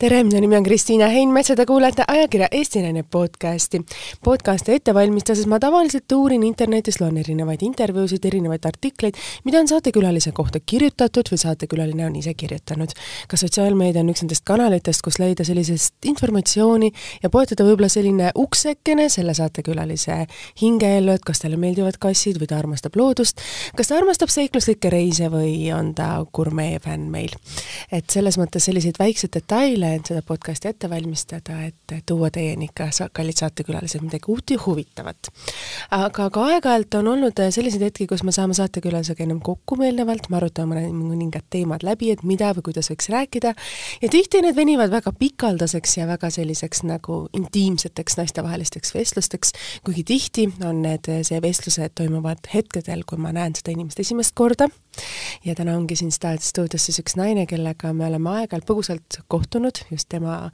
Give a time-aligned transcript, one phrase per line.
[0.00, 3.82] tere, minu nimi on Kristiina Heinmets ja te kuulete ajakirja Eesti Naine podcasti.
[4.24, 10.32] podcasti ette valmistades ma tavaliselt uurin internetis, loen erinevaid intervjuusid, erinevaid artikleid, mida on saatekülalise
[10.32, 12.94] kohta kirjutatud või saatekülaline on ise kirjutanud.
[13.28, 16.88] ka sotsiaalmeedia on üks nendest kanalitest, kus leida sellisest informatsiooni
[17.22, 20.16] ja poetada võib-olla selline uksekene selle saatekülalise
[20.62, 23.44] hingeellu, et kas talle meeldivad kassid või ta armastab loodust,
[23.76, 27.36] kas ta armastab seikluslikke reise või on ta gurmee fänn meil.
[27.92, 32.88] et selles mõttes selliseid väikseid detaile et seda podcasti ette valmistada, et tuua teieni ikka,
[33.16, 35.30] kallid saatekülalised, midagi uut ja huvitavat.
[35.96, 40.38] aga ka aeg-ajalt on olnud selliseid hetki, kus me saame saatekülalisega ennem kokku eelnevalt, me
[40.40, 43.54] arutame mõningad teemad läbi, et mida või kuidas võiks rääkida,
[44.02, 49.54] ja tihti need venivad väga pikaldaseks ja väga selliseks nagu intiimseteks naistevahelisteks vestlusteks,
[49.86, 54.70] kuigi tihti on need, see vestlused toimuvad hetkedel, kui ma näen seda inimest esimest korda,
[55.44, 60.08] ja täna ongi siin stuudios siis üks naine, kellega me oleme aeg-ajalt põgusalt kohtunud, just
[60.12, 60.50] tema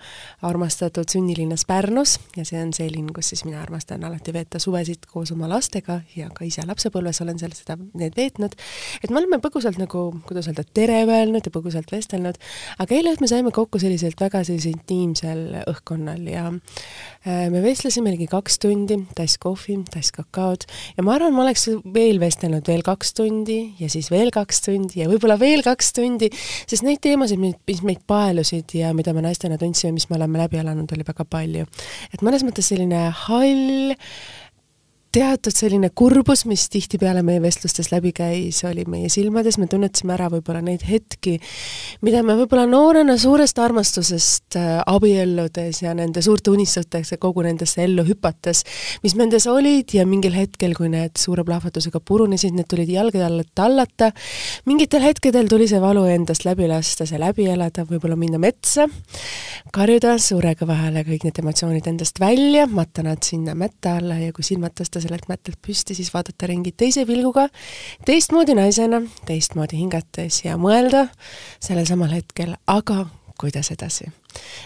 [0.47, 5.09] armastatud sünnilinnas Pärnus ja see on see linn, kus siis mina armastan alati veeta suvesid
[5.11, 8.55] koos oma lastega ja ka ise lapsepõlves olen seal seda, need veetnud.
[9.03, 12.39] et me oleme põgusalt nagu, kuidas öelda, tere öelnud ja põgusalt vestelnud,
[12.79, 18.13] aga eile õhtul me saime kokku selliselt väga sellisel intiimsel õhkkonnal ja äh, me vestlesime
[18.15, 22.85] ligi kaks tundi, tass kohvi, tass kakaod ja ma arvan, ma oleks veel vestelnud veel
[22.87, 26.31] kaks tundi ja siis veel kaks tundi ja võib-olla veel kaks tundi,
[26.67, 30.61] sest neid teemasid, mis meid paelusid ja mida me naistena tundsime, mis me oleme läbi
[30.63, 31.67] elanud, oli väga palju.
[32.13, 33.97] et mõnes mõttes selline hall
[35.17, 40.27] teatud selline kurbus, mis tihtipeale meie vestlustes läbi käis, oli meie silmades, me tunnetasime ära
[40.33, 41.39] võib-olla neid hetki,
[42.05, 47.81] mida me võib-olla noorena suurest armastusest äh, abielludes ja nende suurte unistusteks ja kogu nendesse
[47.87, 48.61] ellu hüpates,
[49.07, 53.47] mis nendes olid ja mingil hetkel, kui need suure plahvatusega purunesid, need tulid jalgade alla
[53.57, 54.11] tallata,
[54.69, 58.85] mingitel hetkedel tuli see valu endast läbi lasta, see läbi elada, võib-olla minna metsa,
[59.73, 64.37] karjuda suure kõva häälega kõik need emotsioonid endast välja, matta nad sinna mätta alla ja
[64.37, 67.49] kui silmad tõsta sellelt mättelt püsti, siis vaadata ringi teise pilguga,
[68.07, 71.07] teistmoodi naisena, teistmoodi hingates ja mõelda
[71.63, 73.07] sellel samal hetkel, aga
[73.41, 74.09] kuidas edasi.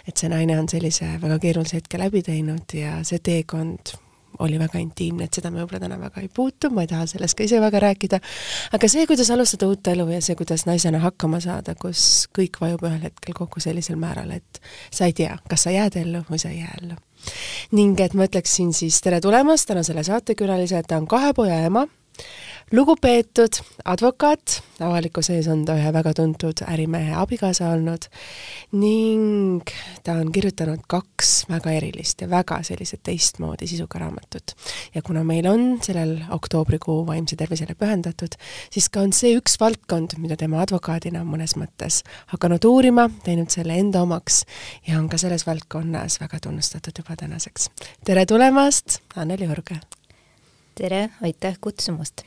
[0.09, 3.95] et see naine on sellise väga keerulise hetke läbi teinud ja see teekond
[4.39, 7.37] oli väga intiimne, et seda me võib-olla täna väga ei puutu, ma ei taha sellest
[7.37, 8.21] ka ise väga rääkida,
[8.73, 12.87] aga see, kuidas alustada uut elu ja see, kuidas naisena hakkama saada, kus kõik vajub
[12.89, 16.55] ühel hetkel kokku sellisel määral, et sa ei tea, kas sa jääd ellu või sa
[16.55, 16.99] ei jää ellu
[17.77, 21.87] ning et ma ütleksin siis tere tulemast tänasele saatekülalisele, ta on kahe poja ema,
[22.73, 28.07] lugupeetud advokaat, avalikkuse ees on ta ühe väga tuntud ärimehe abikaasa olnud
[28.79, 29.67] ning
[30.07, 34.55] ta on kirjutanud kaks väga erilist ja väga sellised teistmoodi sisuga raamatut.
[34.95, 38.39] ja kuna meil on sellel oktoobrikuu vaimse tervisele pühendatud,
[38.71, 43.51] siis ka on see üks valdkond, mida tema advokaadina on mõnes mõttes hakanud uurima, teinud
[43.51, 44.45] selle enda omaks
[44.87, 47.71] ja on ka selles valdkonnas väga tunnustatud juba tänaseks.
[48.05, 49.81] tere tulemast, Anneli Urge!
[50.79, 52.23] tere, aitäh kutsumast!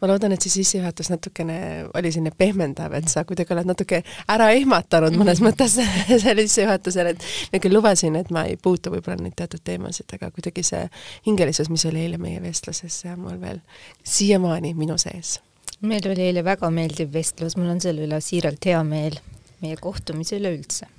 [0.00, 1.58] Ma loodan, et see sissejuhatus natukene
[1.94, 4.02] oli selline pehmendav, et sa kuidagi oled natuke
[4.32, 5.50] ära ehmatanud mõnes mhm.
[5.50, 5.76] mõttes
[6.24, 10.32] selle sissejuhatusel, et ma küll lubasin, et ma ei puutu võib-olla neid teatud teemasid, aga
[10.34, 10.82] kuidagi see
[11.26, 13.62] hingelisus, mis oli eile meie vestluses, see on mul veel
[14.02, 15.38] siiamaani minu sees.
[15.82, 19.18] meil oli eile väga meeldiv vestlus, mul on selle üle siiralt hea meel,
[19.62, 20.90] meie kohtumise üle üldse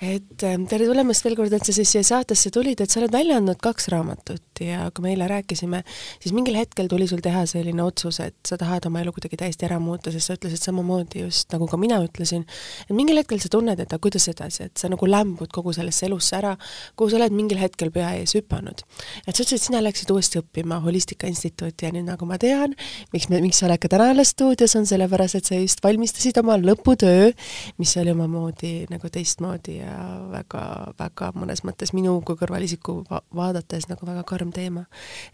[0.00, 3.12] et ähm, tere tulemast veel kord, et sa siis siia saatesse tulid, et sa oled
[3.12, 5.82] välja andnud kaks raamatut ja kui me eile rääkisime,
[6.22, 9.68] siis mingil hetkel tuli sul teha selline otsus, et sa tahad oma elu kuidagi täiesti
[9.68, 12.46] ära muuta, sest sa ütlesid samamoodi just nagu ka mina ütlesin,
[12.86, 16.08] et mingil hetkel sa tunned, et aga kuidas edasi, et sa nagu lämbud kogu sellesse
[16.08, 16.54] elusse ära,
[16.96, 18.80] kuhu sa oled mingil hetkel pea ees hüpanud.
[19.26, 22.72] et sa ütlesid, sina läksid uuesti õppima Holistika Instituuti ja nüüd nagu ma tean,
[23.12, 26.40] miks me, miks sa oled ka täna alles stuudios, on sellepärast, et sa just valmistasid
[26.40, 27.32] oma lõputöö,
[27.76, 33.88] mis oli omamoodi nagu teistmoodi ja ja väga-väga mõnes mõttes minu kui kõrvalisiku va vaadates
[33.90, 34.86] nagu väga karm teema.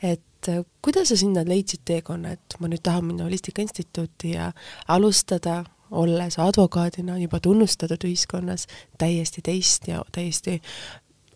[0.03, 4.53] et äh, kuidas sa sinna leidsid teekonna, et ma nüüd tahan minna Holistika Instituuti ja
[4.89, 8.67] alustada olles advokaadina juba tunnustatud ühiskonnas
[8.99, 10.61] täiesti teist ja täiesti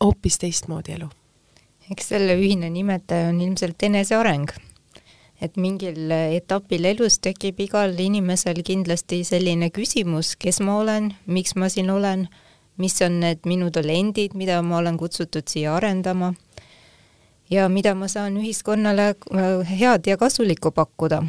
[0.01, 1.09] hoopis teistmoodi elu?
[1.91, 4.51] eks selle ühine nimetaja on ilmselt eneseareng.
[5.41, 11.69] et mingil etapil elus tekib igal inimesel kindlasti selline küsimus, kes ma olen, miks ma
[11.73, 12.29] siin olen
[12.81, 16.33] mis on need minu talendid, mida ma olen kutsutud siia arendama
[17.51, 21.23] ja mida ma saan ühiskonnale äh, head ja kasulikku pakkuda.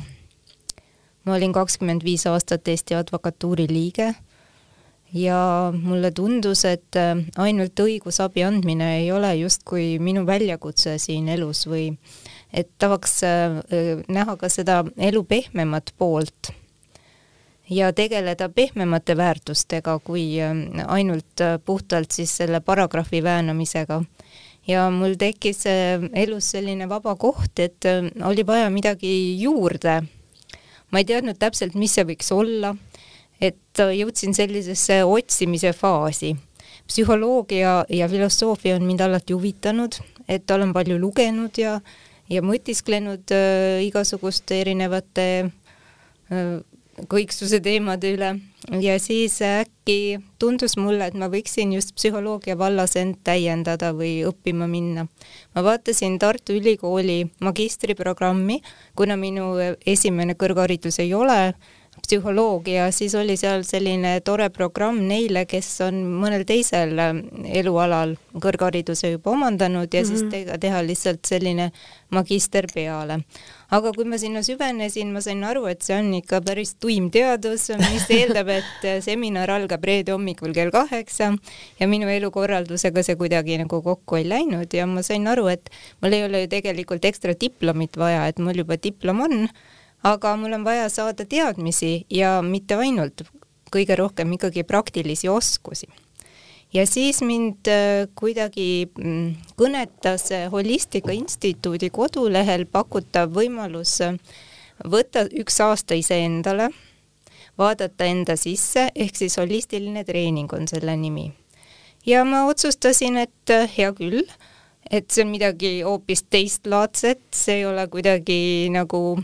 [1.25, 4.13] ma olin kakskümmend viis aastat Eesti Advokatuuri liige
[5.13, 11.67] ja mulle tundus, et äh, ainult õigusabi andmine ei ole justkui minu väljakutse siin elus
[11.67, 11.91] või
[12.53, 13.59] et tahaks äh,
[14.07, 16.53] näha ka seda elu pehmemat poolt
[17.71, 20.25] ja tegeleda pehmemate väärtustega kui
[20.87, 24.01] ainult puhtalt siis selle paragrahvi väänamisega
[24.67, 25.63] ja mul tekkis
[26.13, 27.87] elus selline vaba koht, et
[28.27, 30.01] oli vaja midagi juurde.
[30.91, 32.73] ma ei teadnud täpselt, mis see võiks olla,
[33.41, 36.35] et jõudsin sellisesse otsimise faasi.
[36.87, 39.95] psühholoogia ja filosoofia on mind alati huvitanud,
[40.27, 41.79] et olen palju lugenud ja,
[42.29, 46.59] ja mõtisklenud äh, igasuguste erinevate äh,
[47.09, 48.31] kõiksuse teemade üle
[48.81, 54.67] ja siis äkki tundus mulle, et ma võiksin just psühholoogia vallas end täiendada või õppima
[54.69, 55.07] minna.
[55.55, 58.61] ma vaatasin Tartu Ülikooli magistriprogrammi,
[58.95, 59.53] kuna minu
[59.85, 61.53] esimene kõrgharidus ei ole
[62.05, 66.97] psühholoogia, siis oli seal selline tore programm neile, kes on mõnel teisel
[67.61, 70.29] elualal kõrghariduse juba omandanud ja mm -hmm.
[70.31, 71.71] siis te teha lihtsalt selline
[72.09, 73.21] magister peale
[73.71, 77.69] aga kui ma sinna süvenesin, ma sain aru, et see on ikka päris tuim teadus,
[77.79, 81.31] mis eeldab, et seminar algab reede hommikul kell kaheksa
[81.79, 85.71] ja minu elukorraldusega see kuidagi nagu kokku ei läinud ja ma sain aru, et
[86.03, 89.47] mul ei ole ju tegelikult ekstra diplomit vaja, et mul juba diplom on,
[90.03, 93.25] aga mul on vaja saada teadmisi ja mitte ainult,
[93.71, 95.87] kõige rohkem ikkagi praktilisi oskusi
[96.73, 104.15] ja siis mind äh, kuidagi mm, kõnetas Holistika Instituudi kodulehel pakutav võimalus äh,
[104.87, 106.69] võtta üks aasta iseendale,
[107.59, 111.31] vaadata enda sisse, ehk siis holistiline treening on selle nimi.
[112.05, 114.23] ja ma otsustasin, et äh, hea küll,
[114.89, 119.21] et see on midagi hoopis teistlaadset, see ei ole kuidagi nagu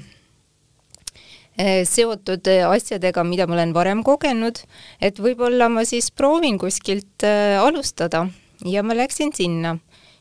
[1.58, 4.62] seotud eh, asjadega, mida ma olen varem kogenud,
[5.02, 8.28] et võib-olla ma siis proovin kuskilt eh, alustada.
[8.66, 9.78] Ja ma läksin sinna.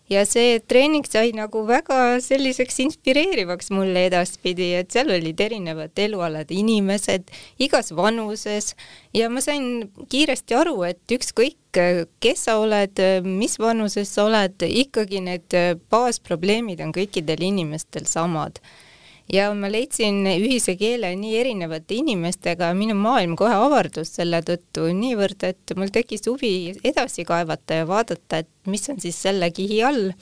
[0.06, 6.54] Ja see treening sai nagu väga selliseks inspireerivaks mulle edaspidi, et seal olid erinevad elualade
[6.54, 8.76] inimesed igas vanuses.
[9.16, 11.58] Ja ma sain kiiresti aru, et ükskõik,
[12.22, 15.58] kes sa oled, mis vanuses sa oled, ikkagi need
[15.90, 18.62] baasprobleemid on kõikidel inimestel samad
[19.32, 25.46] ja ma leidsin ühise keele nii erinevate inimestega, minu maailm kohe avardus selle tõttu niivõrd,
[25.48, 26.52] et mul tekkis huvi
[26.86, 30.12] edasi kaevata ja vaadata, et mis on siis selle kihi all.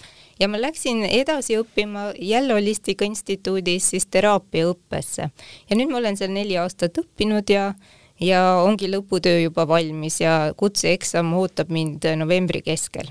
[0.40, 5.28] ja ma läksin edasi õppima jälle Holistika Instituudis siis teraapiaõppesse
[5.70, 7.74] ja nüüd ma olen seal neli aastat õppinud ja
[8.22, 13.08] ja ongi lõputöö juba valmis ja kutseeksam ootab mind novembri keskel.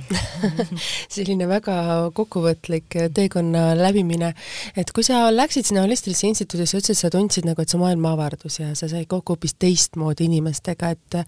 [1.14, 1.76] Selline väga
[2.16, 4.34] kokkuvõtlik teekonna läbimine,
[4.78, 8.08] et kui sa läksid sinna holistilisse instituudi, sa ütlesid, sa tundsid nagu, et see maailm
[8.14, 11.20] avardus ja sa said kokku hoopis teistmoodi inimestega, et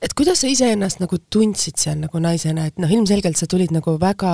[0.00, 3.96] et kuidas sa iseennast nagu tundsid seal nagu naisena, et noh, ilmselgelt sa tulid nagu
[4.00, 4.32] väga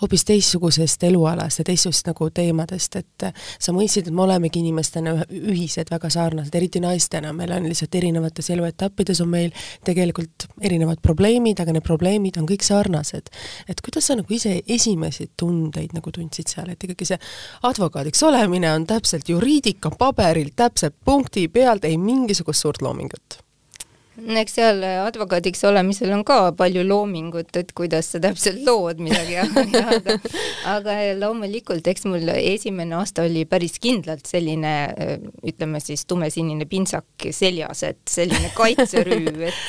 [0.00, 3.26] hoopis teistsugusest elualast ja teistsugusest nagu teemadest, et
[3.60, 8.48] sa mõistsid, et me olemegi inimestena ühised, väga sarnased, eriti naistena, meil on lihtsalt erinevates
[8.56, 9.52] eluetappides on meil
[9.84, 13.28] tegelikult erinevad probleemid, aga need probleemid on kõik sarnased.
[13.68, 17.20] et kuidas sa nagu ise esimesi tundeid nagu tundsid seal, et ikkagi see
[17.68, 23.42] advokaadiks olemine on täpselt juriidika paberil, täpselt punkti pealt, ei mingisugust suurt loomingut
[24.12, 30.16] eks seal advokaadiks olemisel on ka palju loomingut, et kuidas sa täpselt lood midagi aga,
[30.74, 34.74] aga loomulikult, eks mul esimene aasta oli päris kindlalt selline
[35.48, 39.62] ütleme siis tumesinine pintsak seljas, et selline kaitserüü, et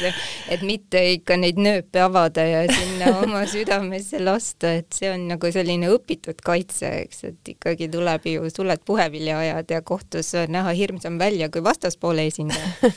[0.54, 5.52] et mitte ikka neid nööpe avada ja sinna oma südamesse lasta, et see on nagu
[5.56, 11.16] selline õpitud kaitse, eks, et ikkagi tuleb ju suled puhevilja ajada ja kohtus näha hirmsam
[11.22, 12.92] välja kui vastaspoole esindaja.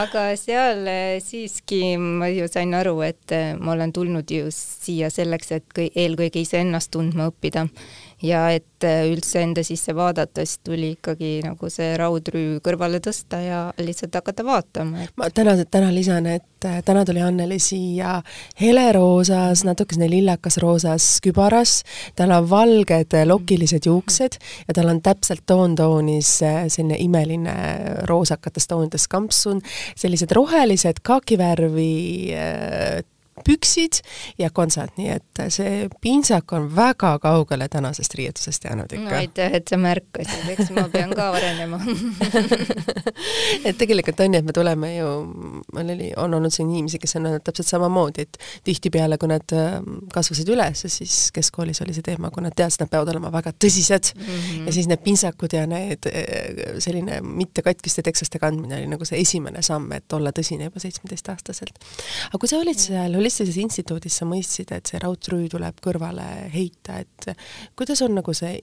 [0.00, 0.86] aga seal seal
[1.22, 6.42] siiski ma ju sain aru, et äh, ma olen tulnud ju siia selleks, et eelkõige
[6.42, 7.66] iseennast tundma õppida
[8.22, 13.40] ja et äh, üldse enda sisse vaadata, siis tuli ikkagi nagu see raudrüü kõrvale tõsta
[13.42, 15.06] ja lihtsalt hakata vaatama.
[15.16, 18.20] ma täna, täna lisan, et äh, täna tuli Anneli siia
[18.60, 21.80] heleroosas, natukene lillakas roosas kübaras,
[22.16, 24.38] tal on valged lokilised juuksed
[24.68, 27.56] ja tal on täpselt toontoonis äh, selline imeline
[28.10, 29.62] roosakates toonides kampsun,
[29.96, 31.92] sellised rohelised kaakivärvi
[33.46, 34.00] püksid
[34.38, 39.10] ja kontsad, nii et see pintsak on väga kaugele tänasest riietusest jäänud ikka.
[39.10, 41.80] no aitäh, et sa märkasid, eks ma pean ka arenema
[43.68, 45.10] et tegelikult on nii, et me tuleme ju,
[45.76, 49.56] meil oli, on olnud siin inimesi, kes on öelnud täpselt samamoodi, et tihtipeale, kui nad
[49.56, 53.54] ähm, kasvasid üles, siis keskkoolis oli see teema, kui nad teadsid, nad peavad olema väga
[53.64, 54.66] tõsised mm -hmm.
[54.66, 59.20] ja siis need pintsakud ja need äh, selline mitte katkiste teksaste kandmine oli nagu see
[59.20, 61.78] esimene samm, et olla tõsine juba seitsmeteistaastaselt.
[62.28, 67.00] aga kui sa olid seal holistilises instituudis sa mõistsid, et see raudtrüü tuleb kõrvale heita,
[67.00, 67.32] et
[67.76, 68.60] kuidas on nagu see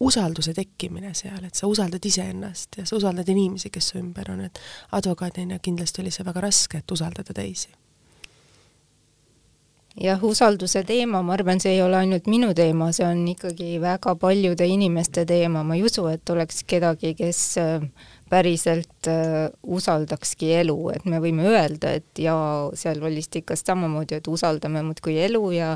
[0.00, 4.46] usalduse tekkimine seal, et sa usaldad iseennast ja sa usaldad inimesi, kes su ümber on,
[4.46, 4.60] et
[4.96, 7.68] advokaadina kindlasti oli see väga raske, et usaldada teisi?
[10.00, 14.14] Jah, usalduse teema, ma arvan, see ei ole ainult minu teema, see on ikkagi väga
[14.16, 17.82] paljude inimeste teema, ma ei usu, et oleks kedagi, kes äh,
[18.30, 24.84] päriselt äh, usaldakski elu, et me võime öelda, et jaa, seal holistikas samamoodi, et usaldame
[24.86, 25.72] muudkui elu ja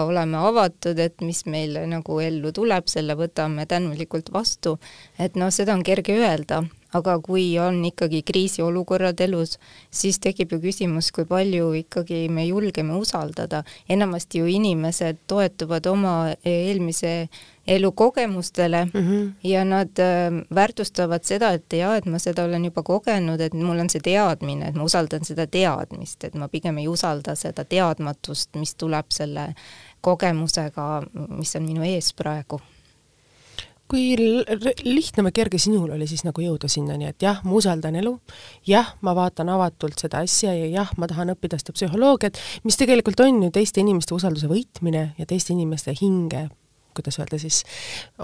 [0.00, 4.78] oleme avatud, et mis meile nagu ellu tuleb, selle võtame tänulikult vastu.
[5.18, 6.64] et noh, seda on kerge öelda,
[6.96, 9.58] aga kui on ikkagi kriisiolukorrad elus,
[9.90, 13.64] siis tekib ju küsimus, kui palju ikkagi me julgeme usaldada.
[13.88, 17.28] enamasti ju inimesed toetuvad oma eelmise
[17.68, 19.32] elu kogemustele mm -hmm.
[19.44, 23.78] ja nad äh, väärtustavad seda, et jaa, et ma seda olen juba kogenud, et mul
[23.78, 28.56] on see teadmine, et ma usaldan seda teadmist, et ma pigem ei usalda seda teadmatust,
[28.56, 29.54] mis tuleb selle
[30.00, 32.60] kogemusega, mis on minu ees praegu
[33.88, 34.12] kui
[34.84, 38.14] lihtne või kerge sinul oli siis nagu jõuda sinnani, et jah, ma usaldan elu,
[38.68, 43.20] jah, ma vaatan avatult seda asja ja jah, ma tahan õppida seda psühholoogiat, mis tegelikult
[43.24, 46.46] on ju teiste inimeste usalduse võitmine ja teiste inimeste hinge,
[46.96, 47.62] kuidas öelda siis,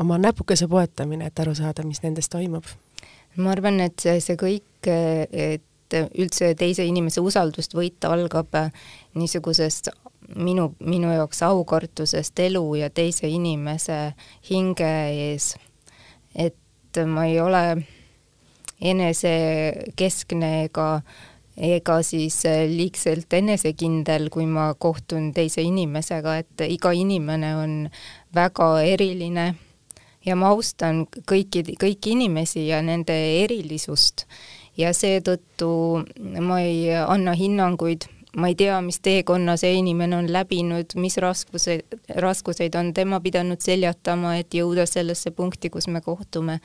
[0.00, 2.68] oma näpukese poetamine, et aru saada, mis nendes toimub?
[3.36, 8.54] ma arvan, et see, see kõik, et üldse teise inimese usaldust võita algab
[9.18, 9.90] niisugusest
[10.36, 14.14] minu, minu jaoks aukartusest elu ja teise inimese
[14.50, 15.54] hinge ees.
[16.34, 17.84] et ma ei ole
[18.80, 20.88] enesekeskne ega,
[21.56, 22.40] ega siis
[22.70, 27.76] liigselt enesekindel, kui ma kohtun teise inimesega, et iga inimene on
[28.34, 29.54] väga eriline
[30.26, 34.26] ja ma austan kõiki, kõiki inimesi ja nende erilisust
[34.76, 35.70] ja seetõttu
[36.42, 41.98] ma ei anna hinnanguid ma ei tea, mis teekonna see inimene on läbinud, mis raskuseid,
[42.22, 46.60] raskuseid on tema pidanud seljatama, et jõuda sellesse punkti, kus me kohtume.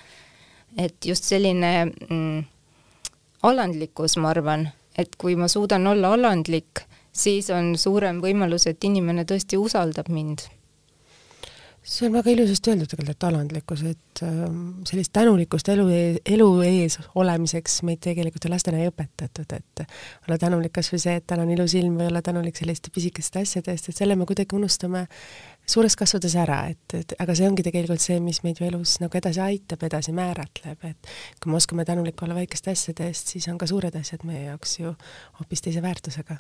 [0.78, 2.44] et just selline mm,
[3.44, 9.26] alandlikkus, ma arvan, et kui ma suudan olla alandlik, siis on suurem võimalus, et inimene
[9.26, 10.46] tõesti usaldab mind
[11.90, 16.48] see on väga ilusasti öeldud tegelikult, et alandlikkus, et ähm, sellist tänulikkust elu, e-, elu
[16.68, 19.84] ees olemiseks meid tegelikult ju lastena ei õpetatud, et
[20.28, 23.42] olla tänulik kas või see, et tal on ilus ilm või olla tänulik selliste pisikeste
[23.42, 25.08] asjade eest, et selle me kuidagi unustame
[25.70, 29.18] suures kasvades ära, et, et aga see ongi tegelikult see, mis meid ju elus nagu
[29.18, 33.58] edasi aitab, edasi määratleb, et kui me oskame tänulik olla väikeste asjade eest, siis on
[33.58, 34.94] ka suured asjad meie jaoks ju
[35.42, 36.38] hoopis teise väärtusega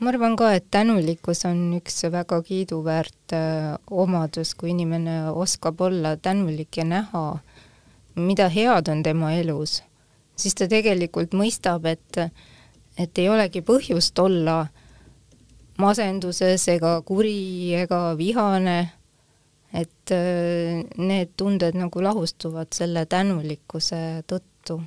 [0.00, 6.16] ma arvan ka, et tänulikkus on üks väga kiiduväärt äh, omadus, kui inimene oskab olla
[6.16, 7.24] tänulik ja näha,
[8.14, 9.82] mida head on tema elus,
[10.36, 12.18] siis ta tegelikult mõistab, et,
[12.98, 14.64] et ei olegi põhjust olla
[15.78, 18.78] masenduses ega kuri ega vihane,
[19.74, 24.82] et äh, need tunded nagu lahustuvad selle tänulikkuse tõttu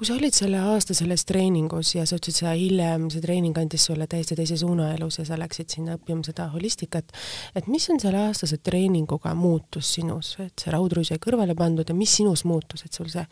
[0.00, 3.84] kui sa olid selle aasta selles treeningus ja sa ütlesid, sa hiljem, see treening andis
[3.84, 7.12] sulle täiesti teise suuna elus ja sa läksid sinna õppima seda holistikat,
[7.52, 11.98] et mis on selle aastase treeninguga muutus sinus, et see raudru sai kõrvale pandud ja
[11.98, 13.26] mis sinus muutus, et sul see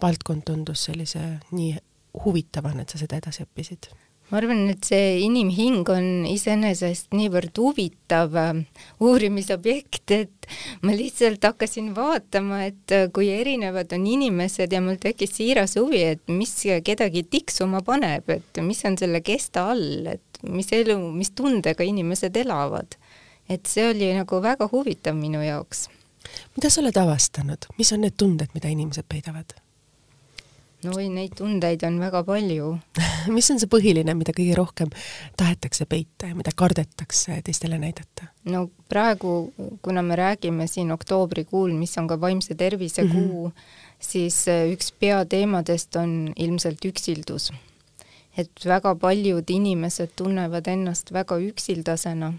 [0.00, 1.20] valdkond tundus sellise
[1.52, 1.76] nii
[2.24, 3.92] huvitavana, et sa seda edasi õppisid?
[4.34, 8.56] Ma arvan, et see inimhing on iseenesest niivõrd huvitav äh,
[8.98, 10.48] uurimisobjekt, et
[10.82, 16.02] ma lihtsalt hakkasin vaatama, et äh, kui erinevad on inimesed ja mul tekkis siiras huvi,
[16.16, 16.50] et mis
[16.82, 22.34] kedagi tiksuma paneb, et mis on selle kesta all, et mis elu, mis tundega inimesed
[22.42, 22.98] elavad.
[23.44, 25.86] et see oli nagu väga huvitav minu jaoks.
[26.56, 29.54] mida sa oled avastanud, mis on need tunded, mida inimesed peidavad?
[30.84, 32.70] No oi, neid tundeid on väga palju
[33.36, 34.92] mis on see põhiline, mida kõige rohkem
[35.38, 38.30] tahetakse peita ja mida kardetakse teistele näidata?
[38.50, 43.28] no praegu, kuna me räägime siin oktoobrikuul, mis on ka vaimse tervise mm -hmm.
[43.28, 43.52] kuu,
[43.98, 47.52] siis äh, üks peateemadest on ilmselt üksildus.
[48.36, 52.32] et väga paljud inimesed tunnevad ennast väga üksildasena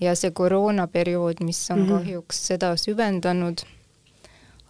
[0.00, 1.98] ja see koroonaperiood, mis on mm -hmm.
[1.98, 3.66] kahjuks seda süvendanud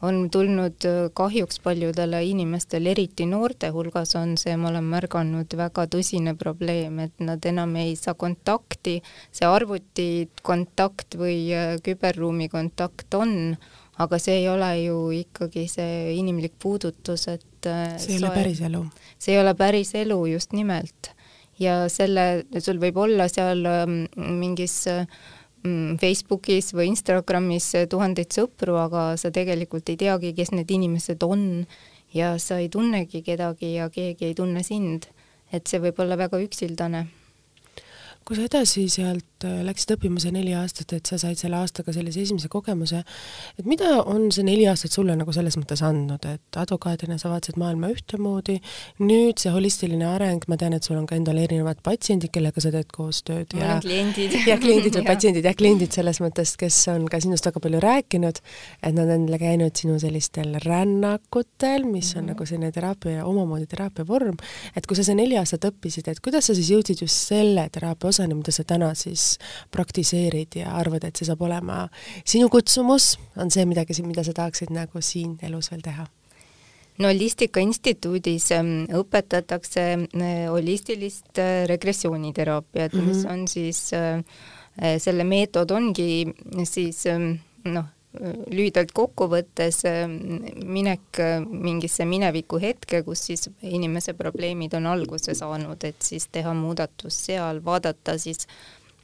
[0.05, 5.87] on tulnud äh, kahjuks paljudele inimestele, eriti noorte hulgas on see, ma olen märganud, väga
[5.93, 9.01] tõsine probleem, et nad enam ei saa kontakti,
[9.35, 13.55] see arvutikontakt või äh, küberruumi kontakt on,
[14.03, 18.65] aga see ei ole ju ikkagi see inimlik puudutus, et äh, see ei ole päris
[18.69, 18.83] elu.
[19.19, 21.15] see ei ole päris elu, just nimelt.
[21.59, 25.07] ja selle, sul võib olla seal ähm, mingis äh,
[25.65, 31.65] Facebookis või Instagramis tuhandeid sõpru, aga sa tegelikult ei teagi, kes need inimesed on
[32.13, 35.09] ja sa ei tunnegi kedagi ja keegi ei tunne sind.
[35.55, 37.05] et see võib olla väga üksildane
[38.25, 41.93] kui sa edasi sealt äh, läksid õppima see neli aastat, et sa said selle aastaga
[41.93, 43.03] sellise esimese kogemuse,
[43.59, 47.59] et mida on see neli aastat sulle nagu selles mõttes andnud, et advokaadina sa vaatasid
[47.61, 48.57] maailma ühtemoodi,
[49.05, 52.73] nüüd see holistiline areng, ma tean, et sul on ka endal erinevad patsiendid, kellega sa
[52.73, 54.39] teed koostööd ja kliendid.
[54.51, 58.41] ja kliendid või patsiendid, jah, kliendid selles mõttes, kes on ka sinust väga palju rääkinud,
[58.81, 62.33] et nad on käinud sinu sellistel rännakutel, mis on mm -hmm.
[62.33, 64.41] nagu selline teraapia, omamoodi teraapia vorm,
[64.73, 68.14] et kui sa see neli aastat õppisid, et kuidas sa siis jõudsid just selle teraapia
[68.15, 69.35] osani, mida sa täna siis
[69.75, 71.85] praktiseerid ja arvad, et see saab olema
[72.25, 76.07] sinu kutsumus, on see midagi, mida sa tahaksid nagu siin elus veel teha?
[76.99, 83.09] no Holistika Instituudis ähm, õpetatakse äh, holistilist äh, regressiooniteraapiat mm, -hmm.
[83.09, 84.23] mis on siis, äh,
[84.99, 86.27] selle meetod ongi
[86.65, 87.33] siis ähm,
[87.65, 87.85] noh,
[88.51, 89.81] lühidalt kokku võttes
[90.65, 91.19] minek
[91.49, 97.59] mingisse mineviku hetke, kus siis inimese probleemid on alguse saanud, et siis teha muudatus seal,
[97.65, 98.47] vaadata siis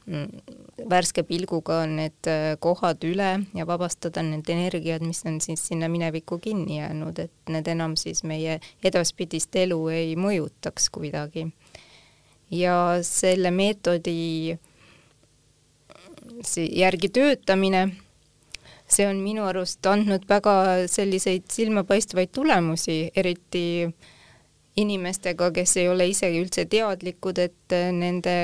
[0.05, 0.55] mm,
[0.91, 2.31] värske pilguga need
[2.63, 7.67] kohad üle ja vabastada need energiad, mis on siis sinna minevikku kinni jäänud, et need
[7.67, 11.49] enam siis meie edaspidist elu ei mõjutaks kuidagi.
[12.51, 14.57] ja selle meetodi
[16.75, 17.89] järgi töötamine
[18.91, 20.55] see on minu arust andnud väga
[20.91, 23.63] selliseid silmapaistvaid tulemusi, eriti
[24.75, 28.35] inimestega, kes ei ole isegi üldse teadlikud, et nende,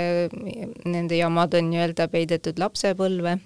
[0.85, 3.37] nende jamad on nii-öelda peidetud lapsepõlve.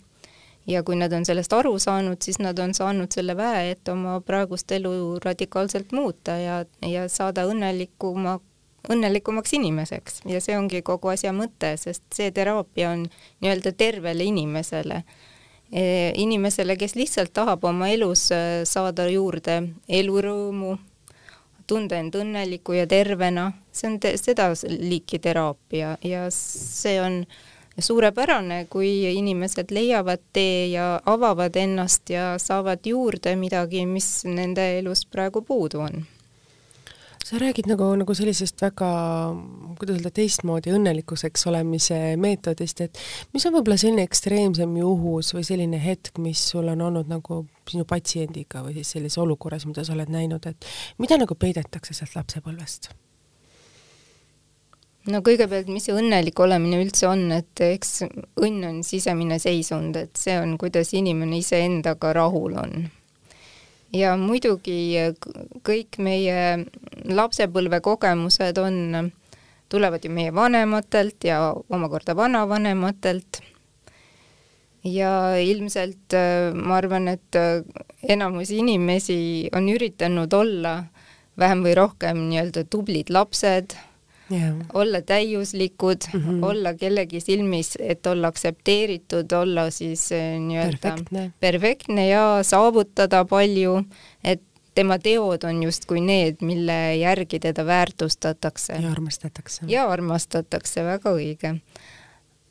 [0.67, 4.20] ja kui nad on sellest aru saanud, siis nad on saanud selle väe, et oma
[4.22, 8.36] praegust elu radikaalselt muuta ja, ja saada õnnelikuma,
[8.89, 13.08] õnnelikumaks inimeseks ja see ongi kogu asja mõte, sest see teraapia on
[13.41, 15.01] nii-öelda tervele inimesele
[16.16, 20.75] inimesele, kes lihtsalt tahab oma elus eh, saada juurde elurõõmu,
[21.68, 27.22] tunda end õnneliku ja tervena, see on seda liiki teraapia ja see on
[27.80, 35.06] suurepärane, kui inimesed leiavad tee ja avavad ennast ja saavad juurde midagi, mis nende elus
[35.08, 36.04] praegu puudu on
[37.25, 38.90] sa räägid nagu, nagu sellisest väga,
[39.79, 43.01] kuidas öelda, teistmoodi õnnelikuseks olemise meetodist, et
[43.36, 47.86] mis on võib-olla selline ekstreemsem juhus või selline hetk, mis sul on olnud nagu sinu
[47.88, 50.68] patsiendiga või siis sellises olukorras, mida sa oled näinud, et
[51.01, 52.92] mida nagu peidetakse sealt lapsepõlvest?
[55.10, 58.03] no kõigepealt, mis see õnnelik olemine üldse on, et eks
[58.42, 62.92] õnn on sisemine seisund, et see on, kuidas inimene iseendaga rahul on
[63.94, 65.12] ja muidugi
[65.68, 66.66] kõik meie
[67.12, 69.12] lapsepõlve kogemused on,
[69.72, 73.42] tulevad ju meie vanematelt ja omakorda vanavanematelt.
[74.84, 76.16] ja ilmselt
[76.58, 77.38] ma arvan, et
[78.10, 80.84] enamus inimesi on üritanud olla
[81.38, 83.77] vähem või rohkem nii-öelda tublid lapsed
[84.31, 84.55] yeah.
[84.74, 86.46] olla täiuslikud mm, -hmm.
[86.46, 90.96] olla kellegi silmis, et olla aktsepteeritud, olla siis eh, nii-öelda
[91.39, 93.83] perfektne ja saavutada palju,
[94.24, 94.41] et
[94.75, 98.74] tema teod on justkui need, mille järgi teda väärtustatakse.
[98.74, 99.65] ja armastatakse.
[99.67, 101.55] ja armastatakse, väga õige.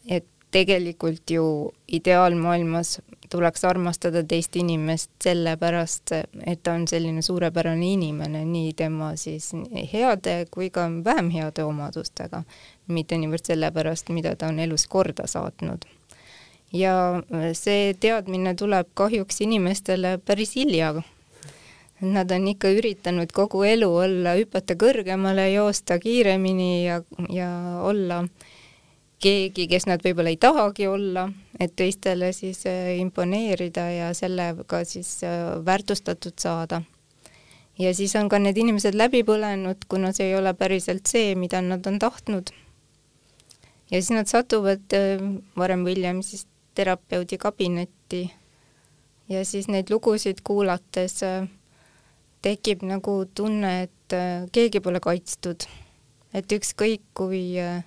[0.09, 6.13] et tegelikult ju ideaalmaailmas tuleks armastada teist inimest sellepärast,
[6.47, 9.53] et ta on selline suurepärane inimene, nii tema siis
[9.93, 12.43] heade kui ka vähem heade omadustega,
[12.89, 15.87] mitte niivõrd sellepärast, mida ta on elus korda saatnud.
[16.73, 16.95] ja
[17.59, 20.95] see teadmine tuleb kahjuks inimestele päris hilja.
[22.01, 27.51] Nad on ikka üritanud kogu elu olla, hüpata kõrgemale, joosta kiiremini ja, ja
[27.85, 28.50] olla äh,
[29.21, 31.27] keegi, kes nad võib-olla ei tahagi olla,
[31.61, 36.83] et teistele siis äh, imponeerida ja sellega siis äh, väärtustatud saada.
[37.79, 41.61] ja siis on ka need inimesed läbi põlenud, kuna see ei ole päriselt see, mida
[41.61, 42.51] nad on tahtnud.
[43.91, 45.21] ja siis nad satuvad äh,
[45.57, 48.31] varem või hiljem siis terapeudi kabinetti
[49.29, 51.21] ja siis neid lugusid kuulates
[52.41, 54.17] tekib nagu tunne, et
[54.53, 55.69] keegi pole kaitstud.
[56.35, 57.85] et ükskõik kui äh,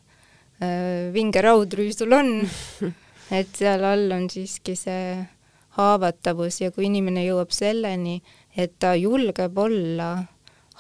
[1.13, 2.35] vinge raudrüü sul on,
[3.39, 5.15] et seal all on siiski see
[5.77, 8.19] haavatavus ja kui inimene jõuab selleni,
[8.57, 10.11] et ta julgeb olla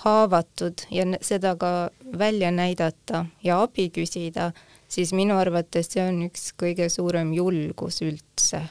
[0.03, 4.51] haavatud ja seda ka välja näidata ja abi küsida,
[4.87, 8.65] siis minu arvates see on üks kõige suurem julgus üldse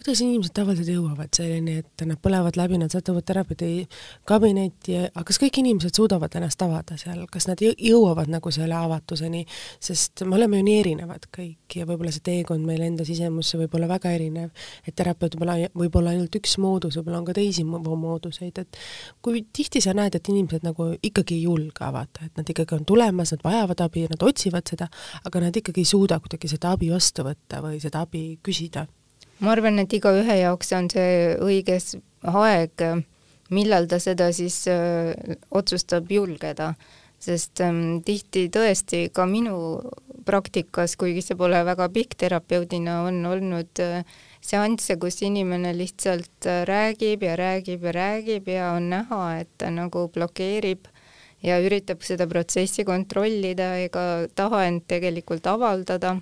[0.00, 3.84] kuidas inimesed tavaliselt jõuavad selleni, et nad põlevad läbi, nad satuvad terapeudi
[4.28, 9.42] kabinetti, aga kas kõik inimesed suudavad ennast avada seal, kas nad jõuavad nagu selle avatuseni,
[9.82, 13.76] sest me oleme ju nii erinevad kõik ja võib-olla see teekond meil enda sisemusse võib
[13.76, 14.54] olla väga erinev,
[14.88, 18.78] et terapeut võib olla, võib olla ainult üks moodus, võib-olla on ka teisi mooduseid, et
[19.20, 22.88] kui tihti sa näed, et inimesed nagu ikkagi ei julge avada, et nad ikkagi on
[22.88, 24.88] tulemas, nad vajavad abi, nad otsivad seda,
[25.28, 28.86] aga nad ikkagi ei suuda kuidagi seda abi vastu võtta või seda abi küsida
[29.40, 31.94] ma arvan, et igaühe jaoks on see õiges
[32.28, 32.84] aeg,
[33.50, 36.74] millal ta seda siis öö, äh, otsustab julgeda,
[37.20, 39.56] sest öö, ähm, tihti tõesti ka minu
[40.26, 44.04] praktikas, kuigi see pole väga pikk terapeudina, on olnud äh,
[44.44, 49.72] seansse, kus inimene lihtsalt äh, räägib ja räägib ja räägib ja on näha, et ta
[49.74, 50.88] nagu blokeerib
[51.42, 54.04] ja üritab seda protsessi kontrollida ega
[54.36, 56.14] taha end tegelikult avaldada.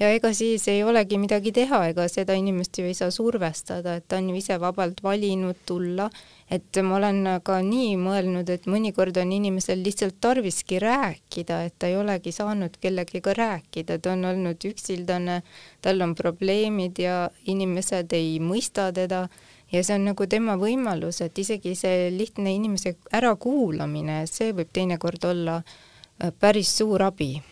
[0.00, 4.08] Ja ega siis ei olegi midagi teha, ega seda inimest ju ei saa survestada, et
[4.08, 6.08] ta on ju ise vabalt valinud tulla,
[6.50, 11.90] et ma olen ka nii mõelnud, et mõnikord on inimesel lihtsalt tarviski rääkida, et ta
[11.90, 15.40] ei olegi saanud kellegiga rääkida, ta on olnud üksildane,
[15.82, 19.28] tal on probleemid ja inimesed ei mõista teda
[19.72, 25.24] ja see on nagu tema võimalus, et isegi see lihtne inimese ärakuulamine, see võib teinekord
[25.30, 27.42] olla äh, päris suur abi.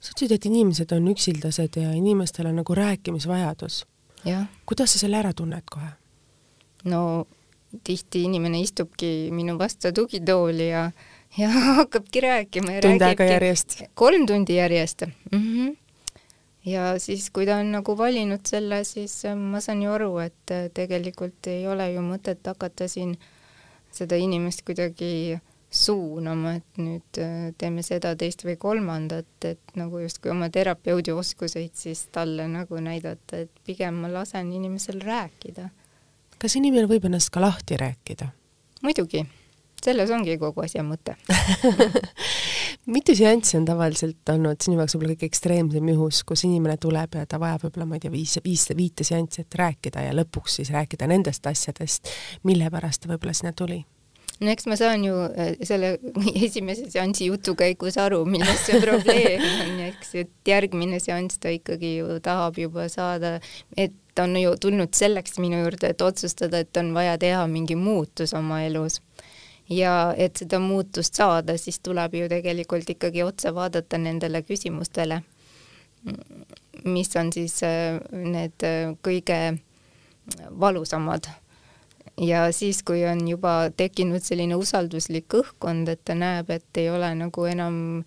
[0.00, 3.84] sa ütlesid, et inimesed on üksildased ja inimestel on nagu rääkimisvajadus.
[4.66, 5.92] kuidas sa selle ära tunned kohe?
[6.84, 7.26] no
[7.84, 10.90] tihti inimene istubki minu vastu tugitooli ja,
[11.38, 11.48] ja
[11.78, 13.82] hakkabki rääkima ja tund aega järjest?
[13.94, 15.38] kolm tundi järjest mm.
[15.38, 15.81] -hmm
[16.64, 20.54] ja siis, kui ta on nagu valinud selle, siis äh, ma saan ju aru, et
[20.54, 23.16] äh, tegelikult ei ole ju mõtet hakata siin
[23.92, 25.38] seda inimest kuidagi
[25.72, 31.74] suunama, et nüüd äh, teeme seda, teist või kolmandat, et nagu justkui oma terapeudi oskuseid
[31.78, 35.70] siis talle nagu näidata, et pigem ma lasen inimesel rääkida.
[36.38, 38.28] kas inimene võib ennast ka lahti rääkida?
[38.82, 39.24] muidugi,
[39.84, 41.16] selles ongi kogu asja mõte
[42.94, 47.26] mitu seanssi on tavaliselt olnud sinu jaoks võib-olla kõige ekstreemsem juhus, kus inimene tuleb ja
[47.28, 50.72] ta vajab võib-olla, ma ei tea, viis, viis, viite seanssi, et rääkida ja lõpuks siis
[50.74, 52.10] rääkida nendest asjadest,
[52.48, 53.82] mille pärast ta võib-olla sinna tuli?
[54.42, 55.94] no eks ma saan ju äh, selle
[56.46, 61.98] esimese seansi jutu käigus aru, milles see probleem on, eks, et järgmine seanss ta ikkagi
[62.00, 63.36] ju tahab juba saada,
[63.76, 67.78] et ta on ju tulnud selleks minu juurde, et otsustada, et on vaja teha mingi
[67.78, 69.00] muutus oma elus
[69.72, 75.22] ja et seda muutust saada, siis tuleb ju tegelikult ikkagi otsa vaadata nendele küsimustele,
[76.84, 79.38] mis on siis äh, need äh, kõige
[80.50, 81.28] valusamad.
[82.20, 87.08] ja siis, kui on juba tekkinud selline usalduslik õhkkond, et ta näeb, et ei ole
[87.14, 88.04] nagu enam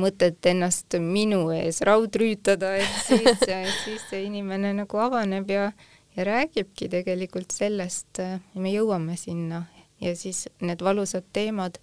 [0.00, 3.44] mõtet ennast minu ees raudrüütada, et siis,
[3.84, 5.68] siis see inimene nagu avaneb ja,
[6.16, 9.64] ja räägibki tegelikult sellest, äh, me jõuame sinna,
[10.04, 11.80] ja siis need valusad teemad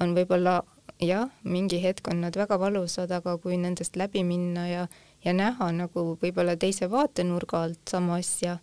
[0.00, 0.60] on võib-olla
[1.02, 4.86] jah, mingi hetk on nad väga valusad, aga kui nendest läbi minna ja,
[5.24, 8.58] ja näha nagu võib-olla teise vaatenurga alt sama asja,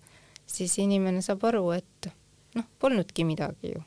[0.46, 2.10] siis inimene saab aru, et
[2.56, 3.84] noh, polnudki midagi ju.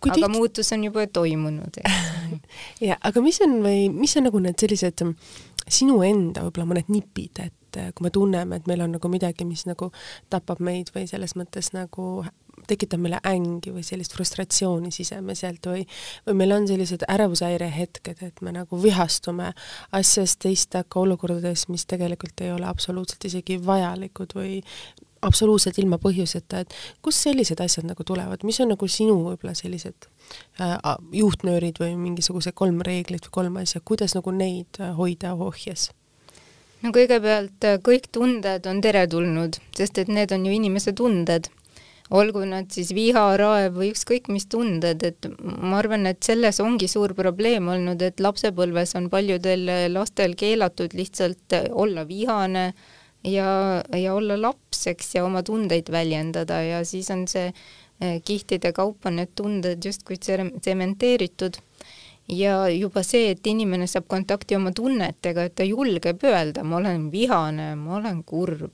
[0.00, 0.32] Kui aga tihti...
[0.32, 1.80] muutus on juba toimunud,
[2.80, 5.04] ja aga mis on või mis on nagu need sellised
[5.70, 9.66] sinu enda võib-olla mõned nipid, et kui me tunneme, et meil on nagu midagi, mis
[9.68, 9.90] nagu
[10.32, 12.24] tapab meid või selles mõttes nagu
[12.68, 15.84] tekitab meile ängi või sellist frustratsiooni sisemiselt või,
[16.26, 19.52] või meil on sellised ärevushäire hetked, et me nagu vihastume
[19.96, 24.58] asjast teistega olukordades, mis tegelikult ei ole absoluutselt isegi vajalikud või
[25.22, 30.08] absoluutselt ilma põhjuseta, et kust sellised asjad nagu tulevad, mis on nagu sinu võib-olla sellised
[30.62, 30.76] äh,
[31.12, 35.90] juhtnöörid või mingisugused kolm reeglit või kolm asja, kuidas nagu neid äh, hoida ohjes?
[36.80, 41.50] no kõigepealt äh, kõik tunded on teretulnud, sest et need on ju inimese tunded
[42.10, 46.88] olgu nad siis viha, raev või ükskõik mis tunded, et ma arvan, et selles ongi
[46.90, 52.72] suur probleem olnud, et lapsepõlves on paljudel lastel keelatud lihtsalt olla vihane
[53.24, 53.50] ja,
[53.94, 59.12] ja olla laps, eks, ja oma tundeid väljendada ja siis on see eh, kihtide kaupa
[59.14, 61.60] need tunded justkui tsementeeritud.
[62.30, 67.08] Ja juba see, et inimene saab kontakti oma tunnetega, et ta julgeb öelda, ma olen
[67.10, 68.70] vihane, ma olen kurb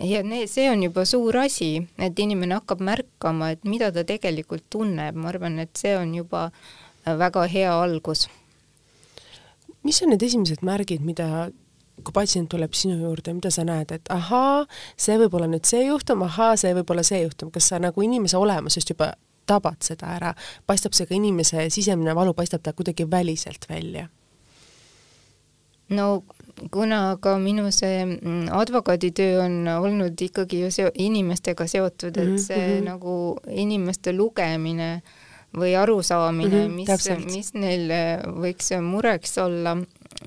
[0.00, 5.16] ja see on juba suur asi, et inimene hakkab märkama, et mida ta tegelikult tunneb,
[5.16, 8.28] ma arvan, et see on juba äh, väga hea algus.
[9.82, 11.50] mis on need esimesed märgid, mida
[12.04, 15.86] kui patsient tuleb sinu juurde, mida sa näed, et ahaa, see võib olla nüüd see
[15.86, 19.12] juhtum, ahaa, see võib olla see juhtum, kas sa nagu inimese olemusest juba
[19.48, 20.32] tabad seda ära,
[20.68, 24.08] paistab see ka inimese sisemine valu, paistab ta kuidagi väliselt välja?
[25.90, 26.22] No
[26.70, 32.58] kuna ka minu see mm, advokaaditöö on olnud ikkagi ju seo-, inimestega seotud, et see
[32.58, 32.84] mm -hmm.
[32.84, 35.02] nagu inimeste lugemine
[35.56, 39.76] või arusaamine mm, -hmm, mis, mis neil äh, võiks mureks olla,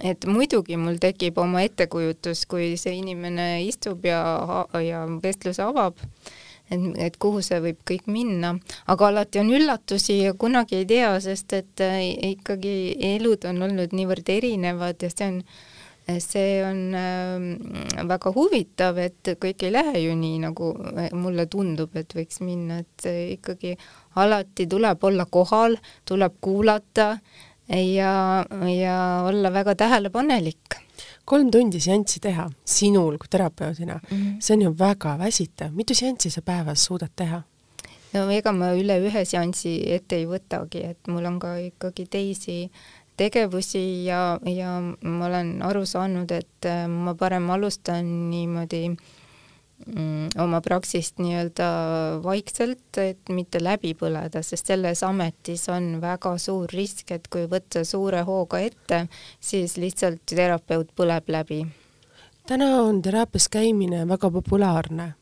[0.03, 5.95] et muidugi mul tekib oma ettekujutus, kui see inimene istub ja, ja vestluse avab,
[6.73, 8.55] et, et kuhu see võib kõik minna,
[8.91, 12.01] aga alati on üllatusi ja kunagi ei tea, sest et äh,
[12.33, 12.75] ikkagi
[13.13, 15.39] elud on olnud niivõrd erinevad ja see on
[16.19, 20.73] see on äh, väga huvitav, et kõik ei lähe ju nii, nagu
[21.15, 23.07] mulle tundub, et võiks minna, et
[23.37, 23.77] ikkagi
[24.19, 27.13] alati tuleb olla kohal, tuleb kuulata
[27.69, 28.97] ja, ja
[29.29, 30.83] olla väga tähelepanelik
[31.25, 34.35] kolm tundi seanssi teha sinul kui terapeudina mm, -hmm.
[34.39, 37.41] see on ju väga väsitav, mitu seanssi sa päevas suudad teha?
[38.13, 42.71] no ega ma üle ühe seansi ette ei võtagi, et mul on ka ikkagi teisi
[43.17, 48.97] tegevusi ja, ja ma olen aru saanud, et äh, ma parem alustan niimoodi mm,
[50.39, 51.69] oma praksist nii-öelda
[52.23, 57.83] vaikselt, et mitte läbi põleda, sest selles ametis on väga suur risk, et kui võtta
[57.87, 59.05] suure hooga ette,
[59.43, 61.65] siis lihtsalt terapeut põleb läbi.
[62.47, 65.13] täna on teraapias käimine väga populaarne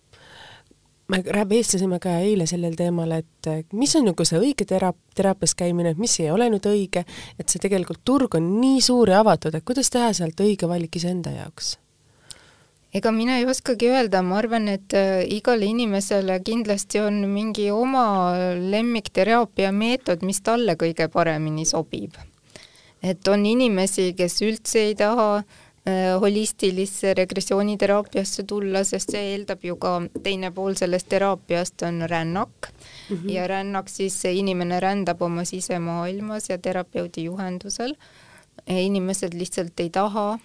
[1.12, 1.20] me
[1.50, 6.20] vestlesime ka eile sellel teemal, et mis on nagu see õige tera-, teraapias käimine, mis
[6.24, 7.04] ei ole nüüd õige,
[7.40, 10.96] et see tegelikult turg on nii suur ja avatud, et kuidas teha sealt õige valik
[11.02, 11.76] iseenda jaoks?
[12.94, 18.04] Ega mina ei oskagi öelda, ma arvan, et äh, igale inimesele kindlasti on mingi oma
[18.60, 22.20] lemmikteraapia meetod, mis talle kõige paremini sobib.
[23.02, 29.78] et on inimesi, kes üldse ei taha äh, holistilisse regressiooniteraapiasse tulla, sest see eeldab ju
[29.82, 33.32] ka, teine pool sellest teraapiast on rännak mm -hmm.
[33.32, 37.96] ja rännak siis inimene rändab oma sisemaailmas ja terapeudi juhendusel.
[38.68, 40.40] inimesed lihtsalt ei taha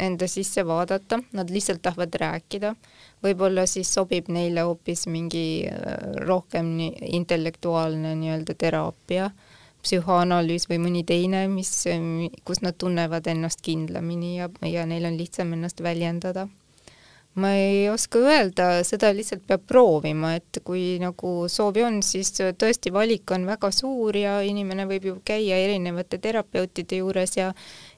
[0.00, 2.74] enda sisse vaadata, nad lihtsalt tahavad rääkida.
[3.22, 6.78] võib-olla siis sobib neile hoopis mingi äh, rohkem
[7.20, 9.30] intellektuaalne nii-öelda teraapia
[9.84, 11.72] psühhoanalüüs või mõni teine, mis,
[12.44, 16.48] kus nad tunnevad ennast kindlamini ja, ja neil on lihtsam ennast väljendada.
[17.40, 22.90] ma ei oska öelda, seda lihtsalt peab proovima, et kui nagu soovi on, siis tõesti
[22.92, 27.52] valik on väga suur ja inimene võib ju käia erinevate terapeutide juures ja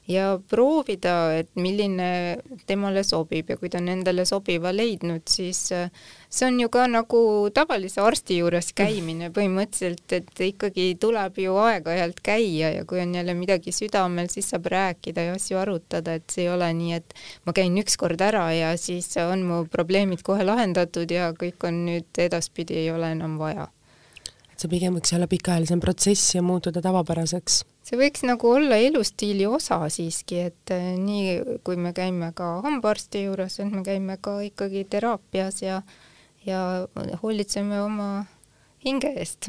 [0.07, 2.37] ja proovida, et milline
[2.67, 3.49] temale sobib.
[3.49, 5.91] Ja kui ta on endale sobiva leidnud, siis äh,
[6.29, 7.21] see on ju ka nagu
[7.55, 13.35] tavalise arsti juures käimine põhimõtteliselt, et ikkagi tuleb ju aeg-ajalt käia ja kui on jälle
[13.37, 17.15] midagi südamel, siis saab rääkida ja asju arutada, et see ei ole nii, et
[17.47, 22.19] ma käin ükskord ära ja siis on mu probleemid kohe lahendatud ja kõik on nüüd
[22.19, 23.69] edaspidi ei ole enam vaja.
[24.51, 29.45] et see pigem võiks olla pikaajalisem protsess ja muutuda tavapäraseks see võiks nagu olla elustiili
[29.49, 34.39] osa siiski, et eh, nii kui me käime ka hambaarsti juures, et me käime ka
[34.47, 35.81] ikkagi teraapias ja
[36.45, 36.87] ja
[37.21, 38.25] hoolitseme oma
[38.85, 39.47] hinge eest.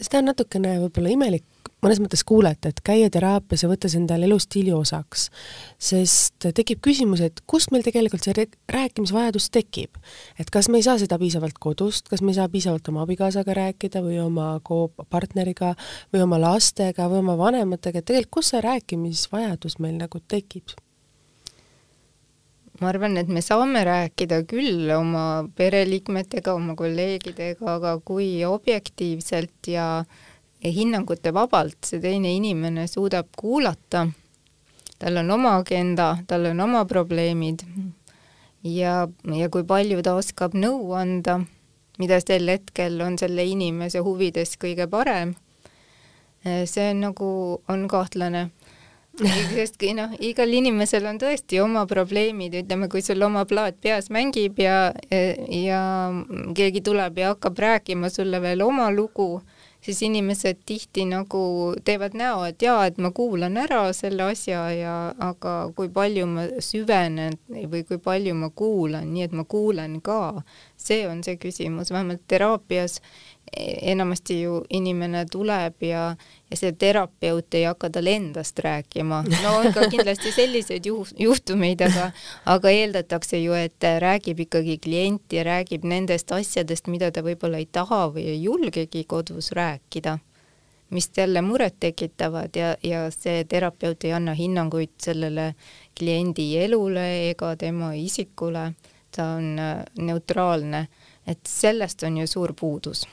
[0.00, 1.46] seda on natukene võib-olla imelik
[1.84, 5.28] mõnes mõttes kuulete, et käia teraapias ja võtta see endale elustiili osaks.
[5.78, 9.94] sest tekib küsimus, et kust meil tegelikult see rääkimisvajadus tekib.
[10.38, 13.54] et kas me ei saa seda piisavalt kodust, kas me ei saa piisavalt oma abikaasaga
[13.54, 14.58] rääkida või oma
[15.10, 15.74] partneriga
[16.12, 20.74] või oma lastega või oma vanematega, et tegelikult kust see rääkimisvajadus meil nagu tekib?
[22.80, 29.86] ma arvan, et me saame rääkida küll oma pereliikmetega, oma kolleegidega, aga kui objektiivselt ja
[29.98, 34.08] äh, hinnangute vabalt see teine inimene suudab kuulata,
[34.98, 37.62] tal on oma agenda, tal on oma probleemid
[38.62, 41.40] ja, ja kui palju ta oskab nõu anda,
[41.98, 45.36] mida sel hetkel on selle inimese huvides kõige parem,
[46.42, 47.30] see on nagu,
[47.68, 48.48] on kahtlane.
[49.50, 54.60] Sest noh, igal inimesel on tõesti oma probleemid, ütleme, kui sul oma plaat peas mängib
[54.62, 55.80] ja, ja
[56.54, 59.40] keegi tuleb ja hakkab rääkima sulle veel oma lugu
[59.80, 64.96] siis inimesed tihti nagu teevad näo, et jaa, et ma kuulan ära selle asja ja
[65.22, 70.42] aga kui palju ma süvenen või kui palju ma kuulan, nii et ma kuulen ka,
[70.76, 72.98] see on see küsimus, vähemalt teraapias
[73.56, 76.16] enamasti ju inimene tuleb ja,
[76.50, 79.22] ja see terapeut ei hakka talle endast rääkima.
[79.42, 82.10] no on ka kindlasti selliseid juh-, juhtumeid, aga,
[82.46, 87.68] aga eeldatakse ju, et räägib ikkagi klient ja räägib nendest asjadest, mida ta võib-olla ei
[87.72, 90.18] taha või ei julgegi kodus rääkida,
[90.90, 95.54] mis jälle muret tekitavad ja, ja see terapeut ei anna hinnanguid sellele
[95.98, 98.72] kliendi elule ega tema isikule,
[99.16, 99.56] ta on
[99.98, 100.86] neutraalne,
[101.26, 103.06] et sellest on ju suur puudus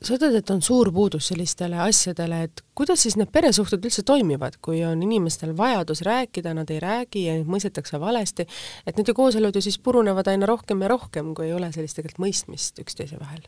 [0.00, 4.56] sa ütled, et on suur puudus sellistele asjadele, et kuidas siis need peresuhted üldse toimivad,
[4.64, 8.48] kui on inimestel vajadus rääkida, nad ei räägi ja neid mõistetakse valesti,
[8.86, 12.00] et need ju kooselud ju siis purunevad aina rohkem ja rohkem, kui ei ole sellist
[12.00, 13.44] tegelikult mõistmist üksteise vahel?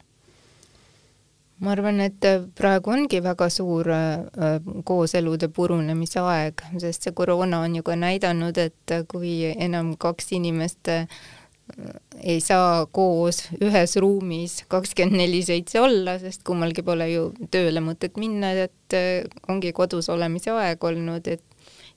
[1.62, 2.25] Ma arvan, et
[2.59, 8.59] praegu ongi väga suur äh, kooselude purunemise aeg, sest see koroona on ju ka näidanud,
[8.59, 10.91] et kui enam kaks inimest
[12.20, 18.18] ei saa koos ühes ruumis kakskümmend neli seitse olla, sest kummalgi pole ju tööle mõtet
[18.20, 21.42] minna, et äh, ongi kodus olemise aeg olnud, et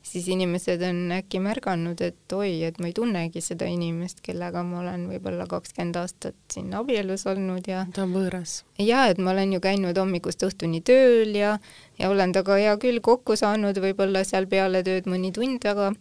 [0.06, 4.84] siis inimesed on äkki märganud, et oi, et ma ei tunnegi seda inimest, kellega ma
[4.84, 8.60] olen võib-olla kakskümmend aastat siin abielus olnud ja ta on võõras.
[8.80, 11.58] ja et ma olen ju käinud hommikust õhtuni tööl ja,
[12.00, 15.92] ja olen temaga hea küll kokku saanud, võib-olla seal peale tööd mõni tund, aga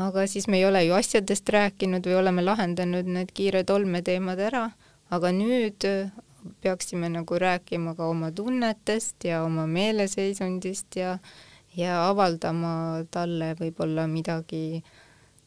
[0.00, 4.64] aga siis me ei ole ju asjadest rääkinud või oleme lahendanud need kiired olmeteemad ära,
[5.12, 5.86] aga nüüd
[6.64, 11.18] peaksime nagu rääkima ka oma tunnetest ja oma meeleseisundist ja
[11.76, 14.80] ja avaldama talle võib-olla midagi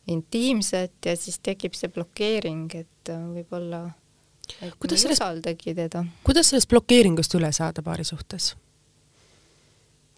[0.07, 3.85] intiimset ja siis tekib see blokeering, et võib-olla
[4.61, 6.03] et kuidas sellest, usaldagi teda.
[6.23, 8.53] kuidas sellest blokeeringust üle saada paari suhtes?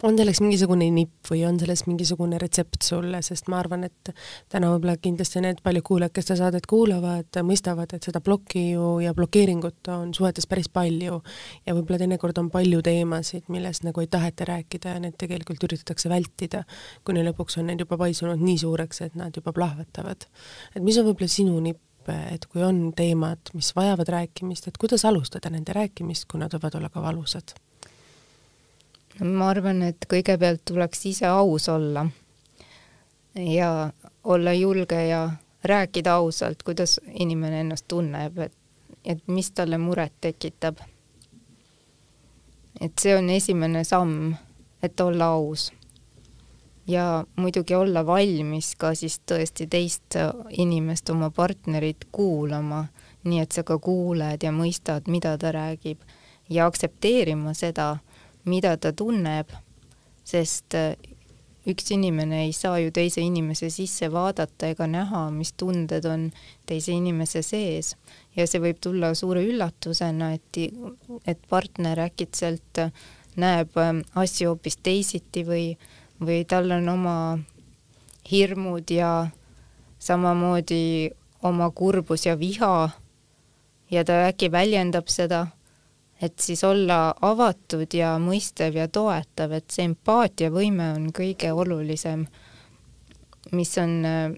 [0.05, 4.11] On selleks mingisugune nipp või on selles mingisugune retsept sulle, sest ma arvan, et
[4.51, 8.91] täna võib-olla kindlasti need paljud kuulajad, kes seda saadet kuulavad, mõistavad, et seda plokki ju
[9.01, 11.21] ja blokeeringut on suhetes päris palju.
[11.65, 16.11] Ja võib-olla teinekord on palju teemasid, millest nagu ei taheta rääkida ja need tegelikult üritatakse
[16.11, 16.65] vältida,
[17.07, 20.29] kuni lõpuks on need juba paisunud nii suureks, et nad juba plahvatavad.
[20.75, 21.81] et mis on võib-olla sinu nipp,
[22.29, 26.77] et kui on teemad, mis vajavad rääkimist, et kuidas alustada nende rääkimist, kui nad võivad
[26.77, 27.57] olla ka valusad
[29.23, 32.05] ma arvan, et kõigepealt tuleks ise aus olla
[33.35, 33.91] ja
[34.23, 35.29] olla julge ja
[35.63, 38.53] rääkida ausalt, kuidas inimene ennast tunneb, et,
[39.05, 40.77] et mis talle muret tekitab.
[42.81, 44.33] et see on esimene samm,
[44.83, 45.71] et olla aus.
[46.87, 50.15] ja muidugi olla valmis ka siis tõesti teist
[50.49, 52.85] inimest, oma partnerit kuulama,
[53.23, 55.97] nii et sa ka kuuled ja mõistad, mida ta räägib
[56.49, 57.97] ja aktsepteerima seda
[58.45, 59.51] mida ta tunneb,
[60.25, 60.95] sest äh,
[61.65, 66.29] üks inimene ei saa ju teise inimese sisse vaadata ega näha, mis tunded on
[66.69, 67.95] teise inimese sees.
[68.37, 70.59] Ja see võib tulla suure üllatusena, et,
[71.25, 72.81] et partner äkitselt
[73.41, 75.65] näeb ähm, asju hoopis teisiti või,
[76.21, 77.17] või tal on oma
[78.29, 79.27] hirmud ja
[79.99, 81.11] samamoodi
[81.45, 82.89] oma kurbus ja viha
[83.91, 85.47] ja ta äkki väljendab seda
[86.21, 92.25] et siis olla avatud ja mõistev ja toetav, et see empaatiavõime on kõige olulisem,
[93.55, 94.35] mis on äh,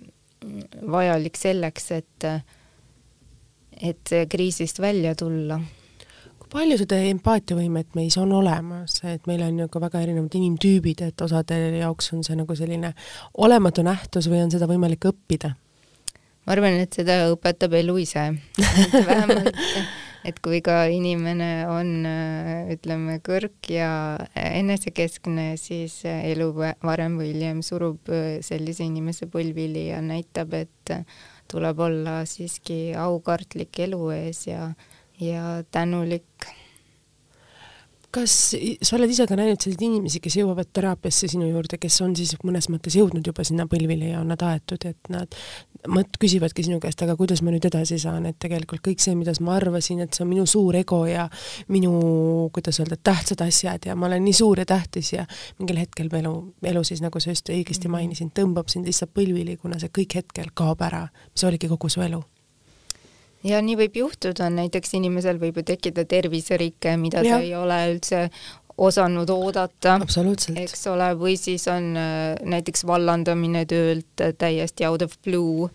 [0.91, 2.29] vajalik selleks, et,
[3.81, 5.59] et kriisist välja tulla.
[6.37, 11.05] Kui palju seda empaatiavõimet meis on olemas, et meil on ju ka väga erinevad inimtüübid,
[11.09, 12.93] et osade jaoks on see nagu selline
[13.37, 15.55] olematu nähtus või on seda võimalik õppida?
[16.47, 18.21] ma arvan, et seda õpetab elu ise
[18.55, 19.57] vähemalt
[20.25, 21.91] et kui ka inimene on,
[22.73, 23.91] ütleme, kõrg ja
[24.33, 30.93] enesekeskne, siis elu varem või hiljem surub äh, sellise inimese põlvili ja näitab, et
[31.47, 34.71] tuleb olla siiski aukartlik elu ees ja,
[35.21, 36.49] ja tänulik
[38.15, 42.15] kas sa oled ise ka näinud selliseid inimesi, kes jõuavad teraapiasse sinu juurde, kes on
[42.17, 45.35] siis mõnes mõttes jõudnud juba sinna põlvili ja on nad aetud, et nad
[45.91, 49.35] mõt-, küsivadki sinu käest, aga kuidas ma nüüd edasi saan, et tegelikult kõik see, mida
[49.43, 51.27] ma arvasin, et see on minu suur ego ja
[51.73, 51.91] minu,
[52.55, 55.27] kuidas öelda, tähtsad asjad ja ma olen nii suur ja tähtis ja
[55.59, 56.33] mingil hetkel elu,
[56.71, 57.97] elu siis, nagu sa just õigesti mhm.
[57.99, 62.03] mainisid, tõmbab sind lihtsalt põlvili, kuna see kõik hetkel kaob ära, mis oligi kogu su
[62.05, 62.23] elu
[63.43, 67.37] ja nii võib juhtuda, näiteks inimesel võib ju tekkida terviserike, mida ja.
[67.37, 68.27] ta ei ole üldse
[68.77, 69.97] osanud oodata,
[70.55, 75.69] eks ole, või siis on äh, näiteks vallandamine töölt äh, täiesti out of blue,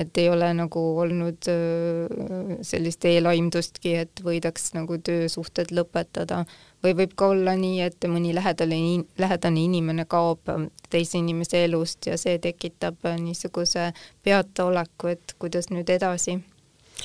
[0.00, 6.44] et ei ole nagu olnud äh, sellist eelaimdustki, et võidaks nagu töösuhted lõpetada.
[6.82, 10.50] või võib ka olla nii, et mõni lähedane, lähedane inimene kaob
[10.90, 13.92] teise inimese elust ja see tekitab niisuguse
[14.24, 16.40] peataoleku, et kuidas nüüd edasi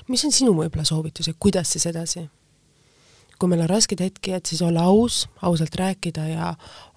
[0.08, 2.27] mis on sinu võib-olla soovitus, et kuidas siis edasi?
[3.39, 6.53] kui meil on raskeid hetki, et siis olla aus, ausalt rääkida ja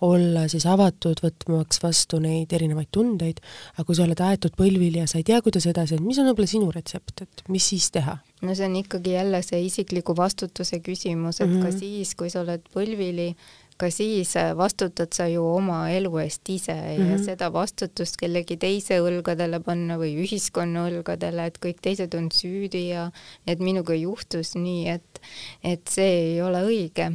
[0.06, 3.40] olla siis avatud, võtmaks vastu neid erinevaid tundeid,
[3.74, 6.30] aga kui sa oled aetud põlvili ja sa ei tea, kuidas edasi, et mis on
[6.30, 8.18] võib-olla sinu retsept, et mis siis teha?
[8.46, 11.62] no see on ikkagi jälle see isikliku vastutuse küsimus, et mm -hmm.
[11.62, 11.78] ka mhm.
[11.78, 13.32] siis, kui sa oled põlvili,
[13.78, 17.10] ka siis äh, vastutad sa ju oma elu eest ise mm -hmm.
[17.10, 17.24] ja mhm.
[17.24, 23.11] seda vastutust kellegi teise õlgadele panna või ühiskonna õlgadele, et kõik teised on süüdi ja
[23.46, 25.20] et minuga juhtus nii, et,
[25.62, 27.12] et see ei ole õige.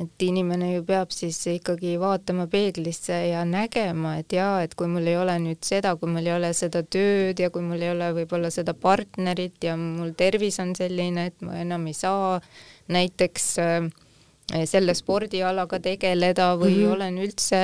[0.00, 5.06] et inimene ju peab siis ikkagi vaatama peeglisse ja nägema, et jaa, et kui mul
[5.06, 8.08] ei ole nüüd seda, kui mul ei ole seda tööd ja kui mul ei ole
[8.12, 12.40] võib-olla seda partnerit ja mul tervis on selline, et ma enam ei saa
[12.88, 13.92] näiteks äh,
[14.66, 16.92] selle spordialaga tegeleda või mm -hmm.
[16.92, 17.60] olen üldse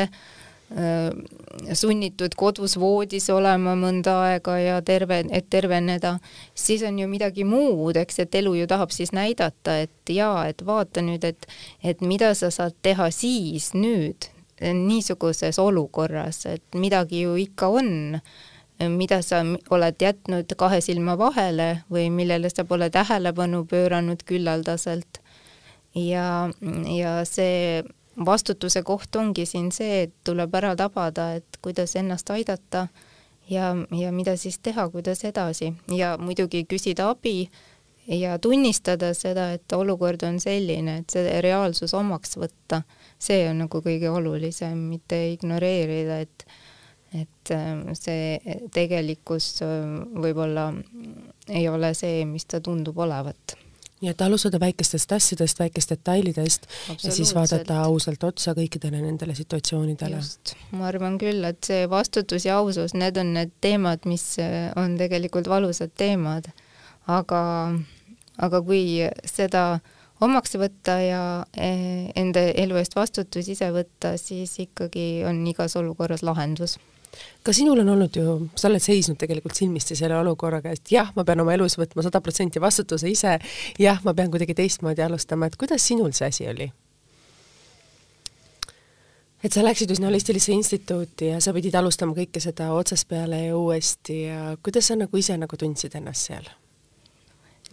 [0.77, 6.19] Äh, sunnitud kodus voodis olema mõnda aega ja terve, et terveneda,
[6.53, 10.61] siis on ju midagi muud, eks, et elu ju tahab siis näidata, et jaa, et
[10.69, 11.49] vaata nüüd, et,
[11.81, 14.29] et mida sa saad teha siis nüüd
[14.61, 18.21] niisuguses olukorras, et midagi ju ikka on,
[18.93, 19.41] mida sa
[19.73, 25.23] oled jätnud kahe silma vahele või millele sa pole tähelepanu pööranud küllaldaselt.
[25.95, 26.51] Ja,
[26.97, 27.85] ja see
[28.25, 32.89] vastutuse koht ongi siin see, et tuleb ära tabada, et kuidas ennast aidata
[33.51, 35.73] ja, ja mida siis teha, kuidas edasi.
[35.95, 37.49] Ja muidugi küsida abi
[38.09, 42.83] ja tunnistada seda, et olukord on selline, et see reaalsus omaks võtta,
[43.19, 46.51] see on nagu kõige olulisem, mitte ignoreerida, et
[47.17, 49.71] et äh, see tegelikkus äh,
[50.21, 50.67] võib-olla
[51.49, 53.57] ei ole see, mis ta tundub olevat
[54.03, 56.67] nii et alustada väikestest asjadest, väikest detailidest
[57.03, 60.21] ja siis vaadata ausalt otsa kõikidele nendele situatsioonidele.
[60.79, 64.97] ma arvan küll, et see vastutus ja ausus, need on need teemad, mis äh, on
[65.01, 66.51] tegelikult valusad teemad.
[67.07, 67.43] aga,
[68.39, 68.83] aga kui
[69.25, 69.81] seda
[70.21, 71.23] omaks võtta ja
[71.59, 76.79] äh, enda elu eest vastutus ise võtta, siis ikkagi on igas olukorras lahendus
[77.43, 81.25] ka sinul on olnud ju, sa oled seisnud tegelikult silmisti selle olukorraga, et jah, ma
[81.25, 83.39] pean oma elus võtma sada protsenti vastutuse ise,
[83.81, 86.71] jah, ma pean kuidagi teistmoodi alustama, et kuidas sinul see asi oli?
[89.39, 93.57] et sa läksid üsna holistilisse instituuti ja sa pidid alustama kõike seda otsast peale ja
[93.57, 96.49] uuesti ja kuidas sa nagu ise nagu tundsid ennast seal?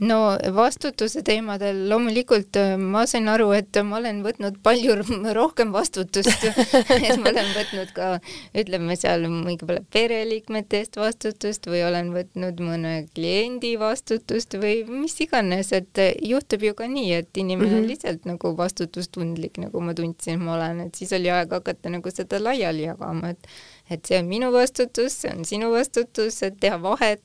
[0.04, 0.18] No
[0.56, 4.98] vastutuse teemadel loomulikult äh, ma sain aru, et ma olen võtnud palju
[5.38, 6.44] rohkem vastutust
[6.98, 8.10] et ma olen võtnud ka
[8.58, 15.72] ütleme seal võib-olla pereliikmete eest vastutust või olen võtnud mõne kliendi vastutust või mis iganes,
[15.76, 17.86] et juhtub ju ka nii, et inimene mm -hmm.
[17.86, 22.12] on lihtsalt nagu vastutustundlik, nagu ma tundsin, ma olen, et siis oli aeg hakata nagu
[22.12, 23.48] seda laiali jagama, et
[23.90, 27.22] et see on minu vastutus, see on sinu vastutus, et teha vahet.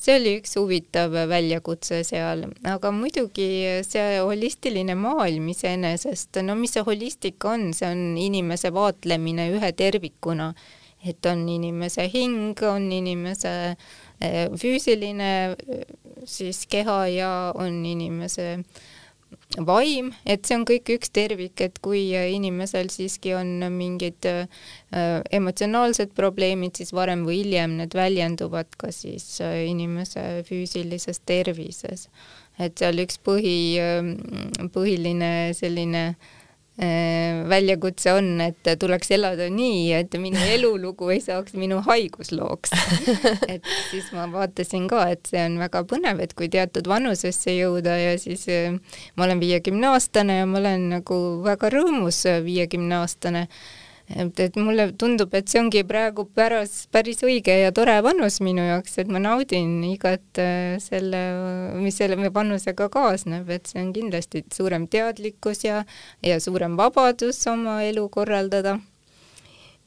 [0.00, 3.48] see oli üks huvitav väljakutse seal, aga muidugi
[3.86, 10.52] see holistiline maailm iseenesest, no mis see holistika on, see on inimese vaatlemine ühe tervikuna,
[11.04, 13.54] et on inimese hing, on inimese
[14.24, 15.86] eh, füüsiline eh,
[16.24, 17.30] siis keha ja
[17.60, 18.92] on inimese äh,
[19.62, 24.46] vaim, et see on kõik üks tervik, et kui inimesel siiski on mingid äh,
[25.34, 32.08] emotsionaalsed probleemid, siis varem või hiljem need väljenduvad ka siis äh, inimese füüsilises tervises.
[32.58, 36.43] et seal üks põhi, äh, põhiline selline äh, Äh,
[36.74, 42.74] väljakutse on, et tuleks elada nii, et minu elulugu ei saaks minu haiguslooks.
[43.54, 43.62] et
[43.92, 48.18] siis ma vaatasin ka, et see on väga põnev, et kui teatud vanusesse jõuda ja
[48.18, 48.74] siis äh,
[49.14, 53.46] ma olen viiekümneaastane ja ma olen nagu väga rõõmus viiekümneaastane
[54.08, 58.64] et, et mulle tundub, et see ongi praegu päras, päris õige ja tore vanus minu
[58.66, 61.20] jaoks, et ma naudin igat äh, selle,
[61.80, 65.84] mis selle vanusega kaasneb, et see on kindlasti suurem teadlikkus ja,
[66.24, 68.78] ja suurem vabadus oma elu korraldada.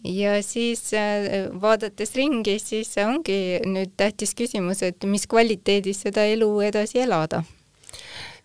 [0.06, 6.50] Ja siis äh, vaadates ringi, siis ongi nüüd tähtis küsimus, et mis kvaliteedis seda elu
[6.70, 7.44] edasi elada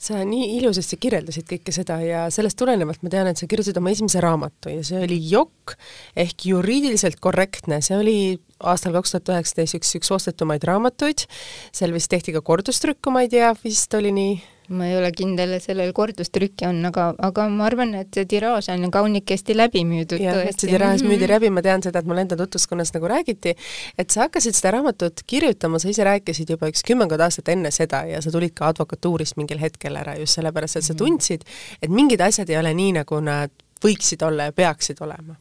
[0.02, 3.92] sa nii ilusasti kirjeldasid kõike seda ja sellest tulenevalt ma tean, et sa kirjutasid oma
[3.94, 5.76] esimese raamatu ja see oli Jokk
[6.18, 8.16] ehk juriidiliselt korrektne, see oli
[8.58, 11.26] aastal kaks tuhat üheksateist üks, üks ostetumaid raamatuid,
[11.74, 14.34] seal vist tehti ka kordustrükk, ma ei tea, vist oli nii
[14.68, 18.70] ma ei ole kindel, et sellel kordustrükki on, aga, aga ma arvan, et see tiraaž
[18.72, 20.22] on kaunikesti läbi müüdud.
[20.22, 23.56] jah, et see tiraaž müüdi läbi, ma tean seda, et mul enda tutvuskonnas nagu räägiti,
[23.98, 28.04] et sa hakkasid seda raamatut kirjutama, sa ise rääkisid juba üks kümmekond aastat enne seda
[28.08, 31.02] ja sa tulid ka advokatuurist mingil hetkel ära just sellepärast, et sa mhm.
[31.04, 31.46] tundsid,
[31.82, 33.52] et mingid asjad ei ole nii, nagu nad
[33.82, 35.36] võiksid olla ja peaksid olema.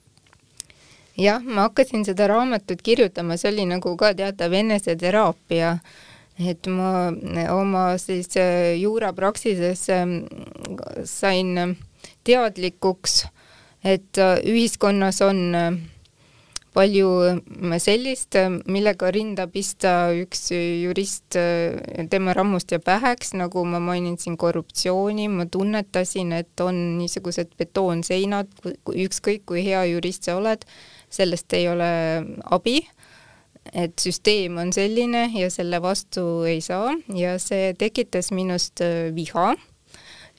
[1.20, 5.76] Jah, ma hakkasin seda raamatut kirjutama, see oli nagu ka teatav eneseteraapia
[6.40, 7.12] et ma
[7.54, 10.18] oma siis äh, juurapraksises ähm,
[11.06, 11.76] sain äh,
[12.24, 13.26] teadlikuks,
[13.84, 15.42] et äh, ühiskonnas on
[16.72, 17.08] palju
[17.84, 18.38] sellist,
[18.72, 21.36] millega rinda pista üks jurist,
[22.14, 28.56] tema rammust jääb väheks, nagu ma mainisin, korruptsiooni, ma tunnetasin, et on niisugused betoonseinad,
[28.88, 30.64] ükskõik kui hea jurist sa oled,
[31.12, 31.92] sellest ei ole
[32.48, 32.80] abi
[33.74, 39.54] et süsteem on selline ja selle vastu ei saa ja see tekitas minust äh, viha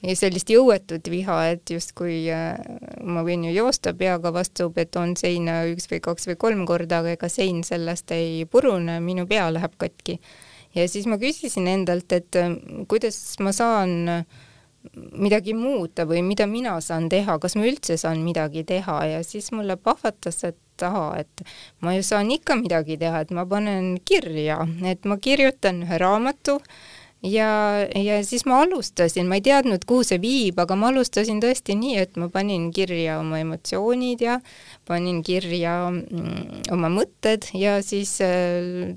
[0.03, 2.57] ja sellist jõuetut viha, et justkui äh,
[3.03, 7.29] ma võin ju joosta peaga vastu betoonseina üks või kaks või kolm korda, aga ega
[7.31, 10.19] sein sellest ei purune, minu pea läheb katki.
[10.75, 12.51] ja siis ma küsisin endalt, et äh,
[12.91, 14.25] kuidas ma saan
[14.93, 18.97] midagi muuta või mida mina saan teha, kas ma üldse saan midagi teha?
[19.07, 21.45] Ja siis mulle pahvatas, et aha, et
[21.85, 26.59] ma ju saan ikka midagi teha, et ma panen kirja, et ma kirjutan ühe raamatu
[27.23, 27.49] ja,
[27.95, 31.95] ja siis ma alustasin, ma ei teadnud, kuhu see viib, aga ma alustasin tõesti nii,
[32.03, 34.39] et ma panin kirja oma emotsioonid ja
[34.89, 38.93] panin kirja mm, oma mõtted ja siis äh,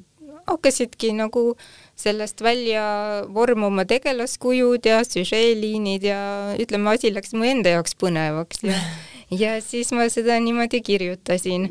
[0.47, 1.53] hakkasidki nagu
[1.97, 2.85] sellest välja
[3.33, 6.21] vormuma tegelaskujud ja süžeeliinid ja
[6.61, 8.77] ütleme, asi läks mu enda jaoks põnevaks ja
[9.43, 11.71] ja siis ma seda niimoodi kirjutasin.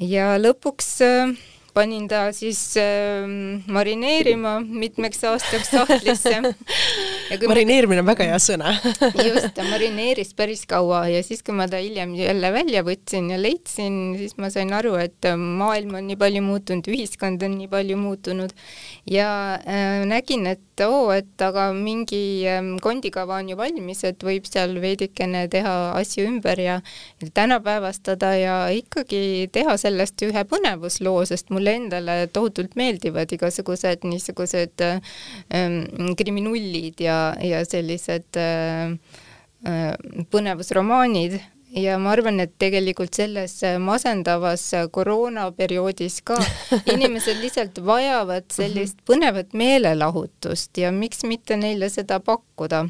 [0.00, 1.34] ja lõpuks äh,
[1.74, 3.24] panin ta siis äh,
[3.72, 6.34] marineerima mitmeks aastaks sahtlisse.
[7.48, 8.74] Marineerimine on väga hea sõna.
[9.26, 13.40] Just, ta marineeris päris kaua ja siis, kui ma ta hiljem jälle välja võtsin ja
[13.40, 17.96] leidsin, siis ma sain aru, et maailm on nii palju muutunud, ühiskond on nii palju
[18.00, 18.52] muutunud.
[19.10, 20.60] Ja äh, nägin, et
[20.90, 26.28] oo, et aga mingi äh, kondikava on ju valmis, et võib seal veidikene teha asju
[26.28, 26.78] ümber ja
[27.34, 34.82] tänapäevastada ja ikkagi teha sellest ühe põnevusloo, sest mul mulle endale tohutult meeldivad igasugused niisugused
[34.82, 35.78] ähm,
[36.18, 38.96] kriminullid ja, ja sellised äh,
[39.62, 39.94] äh,
[40.32, 41.38] põnevusromaanid
[41.76, 46.36] ja ma arvan, et tegelikult selles masendavas koroonaperioodis ka
[46.94, 49.06] inimesed lihtsalt vajavad sellist mhm.
[49.08, 52.86] põnevat meelelahutust ja miks mitte neile seda pakkuda.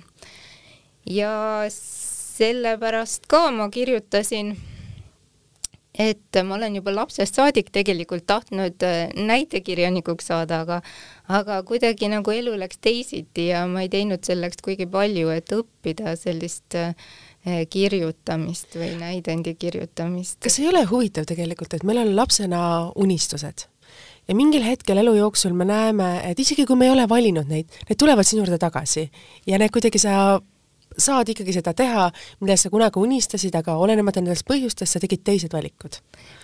[1.07, 1.33] ja
[1.70, 4.57] sellepärast ka ma kirjutasin
[5.99, 10.80] et ma olen juba lapsest saadik tegelikult tahtnud äh, näitekirjanikuks saada, aga
[11.28, 16.16] aga kuidagi nagu elu läks teisiti ja ma ei teinud selleks kuigi palju, et õppida
[16.16, 16.95] sellist äh,
[17.70, 20.38] kirjutamist või näidendi kirjutamist.
[20.43, 22.62] kas ei ole huvitav tegelikult, et meil on lapsena
[22.95, 23.66] unistused
[24.28, 27.70] ja mingil hetkel elu jooksul me näeme, et isegi kui me ei ole valinud neid,
[27.88, 29.09] need tulevad sinu juurde tagasi
[29.47, 30.40] ja need kuidagi sa
[30.99, 32.09] saad ikkagi seda teha,
[32.40, 36.01] millest sa kunagi unistasid, aga olenemata nendest põhjustest, sa tegid teised valikud.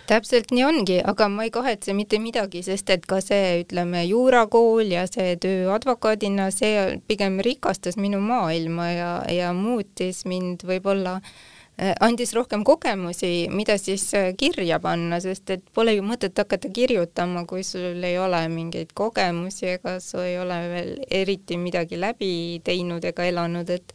[0.09, 4.89] täpselt nii ongi, aga ma ei kahetse mitte midagi, sest et ka see, ütleme, juurakool
[4.89, 11.93] ja see töö advokaadina, see pigem rikastas minu maailma ja, ja muutis mind võib-olla äh,
[11.99, 17.45] andis rohkem kogemusi, mida siis äh, kirja panna, sest et pole ju mõtet hakata kirjutama,
[17.49, 20.91] kui sul ei ole mingeid kogemusi ega sa ei ole veel
[21.21, 22.33] eriti midagi läbi
[22.65, 23.93] teinud ega elanud, et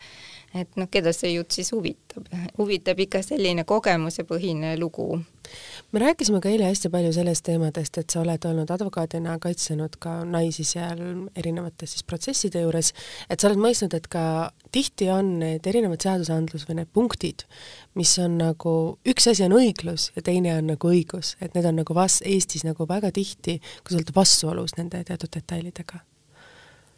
[0.54, 2.28] et noh, keda see jutt siis huvitab,
[2.58, 5.18] huvitab ikka selline kogemusepõhine lugu.
[5.92, 10.14] me rääkisime ka eile hästi palju sellest teemadest, et sa oled olnud advokaadina kaitsnud ka
[10.24, 11.02] naisi seal
[11.36, 12.92] erinevate siis protsesside juures,
[13.28, 14.24] et sa oled mõistnud, et ka
[14.72, 17.44] tihti on need erinevad seadusandlus või need punktid,
[17.98, 18.74] mis on nagu,
[19.06, 22.64] üks asi on õiglus ja teine on nagu õigus, et need on nagu vas-, Eestis
[22.64, 26.04] nagu väga tihti, kui sa oled vastuolus nende teatud detailidega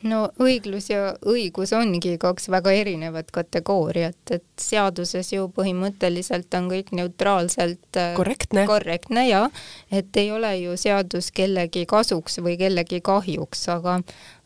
[0.04, 6.92] no õiglus ja õigus ongi kaks väga erinevat kategooriat, et seaduses ju põhimõtteliselt on kõik
[6.96, 9.46] neutraalselt äh, korrektne, korrektne ja
[9.90, 14.00] et ei ole ju seadus kellegi kasuks või kellegi kahjuks, aga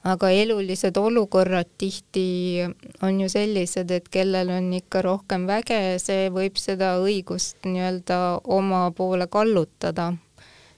[0.07, 2.65] aga elulised olukorrad tihti
[3.05, 8.87] on ju sellised, et kellel on ikka rohkem väge, see võib seda õigust nii-öelda oma
[8.97, 10.15] poole kallutada.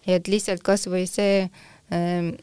[0.07, 1.47] et lihtsalt kasvõi see
[1.95, 2.35] ähm,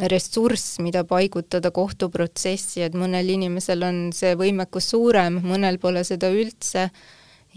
[0.00, 6.88] ressurss, mida paigutada kohtuprotsessi, et mõnel inimesel on see võimekus suurem, mõnel pole seda üldse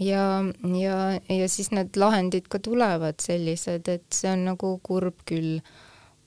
[0.02, 0.44] ja,
[0.76, 0.98] ja,
[1.32, 5.60] ja siis need lahendid ka tulevad sellised, et see on nagu kurb küll.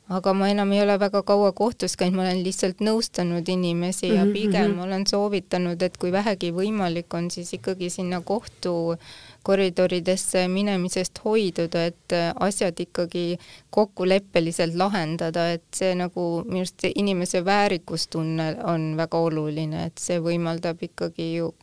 [0.10, 4.24] aga ma enam ei ole väga kaua kohtus käinud, ma olen lihtsalt nõustanud inimesi ja
[4.24, 4.84] mhm, pigem mm -hmm.
[4.84, 11.86] olen soovitanud, et kui vähegi võimalik on, siis ikkagi sinna kohtu äh, koridoridesse minemisest hoiduda,
[11.92, 18.92] et äh, asjad ikkagi kokkuleppeliselt lahendada, et see nagu minu arust see inimese väärikustunne on
[18.98, 21.54] väga oluline, et see võimaldab ikkagi ju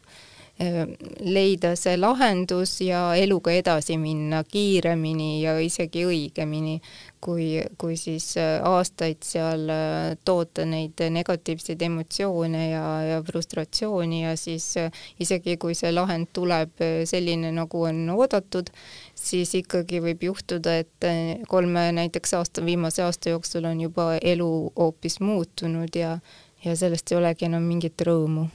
[0.59, 0.87] Äh,
[1.21, 6.79] leida see lahendus ja eluga edasi minna kiiremini ja isegi õigemini,
[7.27, 14.37] kui, kui siis äh, aastaid seal äh, toota neid negatiivseid emotsioone ja, ja frustratsiooni ja
[14.39, 14.75] siis
[15.21, 18.71] isegi kui see lahend tuleb selline, nagu on oodatud,
[19.15, 21.09] siis ikkagi võib juhtuda, et
[21.49, 26.19] kolme näiteks aasta, viimase aasta jooksul on juba elu hoopis muutunud ja,
[26.65, 28.47] ja sellest ei olegi enam mingit rõõmu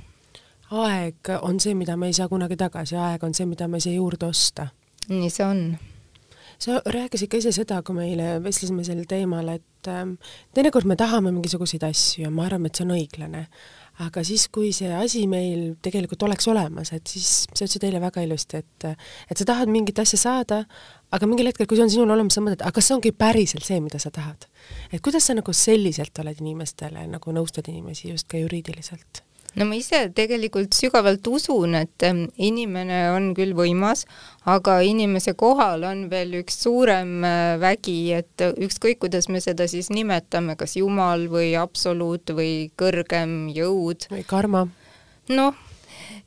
[0.71, 3.87] aeg on see, mida me ei saa kunagi tagasi, aeg on see, mida me ei
[3.87, 4.67] saa juurde osta.
[5.09, 5.65] nii see on.
[6.61, 10.15] Sa rääkisid ka ise seda, kui me eile vestlesime sel teemal, et ähm,
[10.55, 13.45] teinekord me tahame mingisuguseid asju ja me arvame, et see on õiglane.
[14.01, 18.23] aga siis, kui see asi meil tegelikult oleks olemas, et siis sa ütlesid eile väga
[18.25, 18.87] ilusti, et
[19.29, 20.61] et sa tahad mingit asja saada,
[21.11, 23.67] aga mingil hetkel, kui see on sinul olemas, sa mõtled, aga kas see ongi päriselt
[23.67, 24.47] see, mida sa tahad?
[24.91, 29.25] et kuidas sa nagu selliselt oled inimestele, nagu nõustad inimesi just ka juriidiliselt?
[29.55, 34.05] No ma ise tegelikult sügavalt usun, et ähm, inimene on küll võimas,
[34.49, 39.91] aga inimese kohal on veel üks suurem äh, vägi, et ükskõik, kuidas me seda siis
[39.93, 44.07] nimetame, kas jumal või absoluut või kõrgem jõud.
[44.13, 44.65] või karma.
[45.31, 45.59] noh,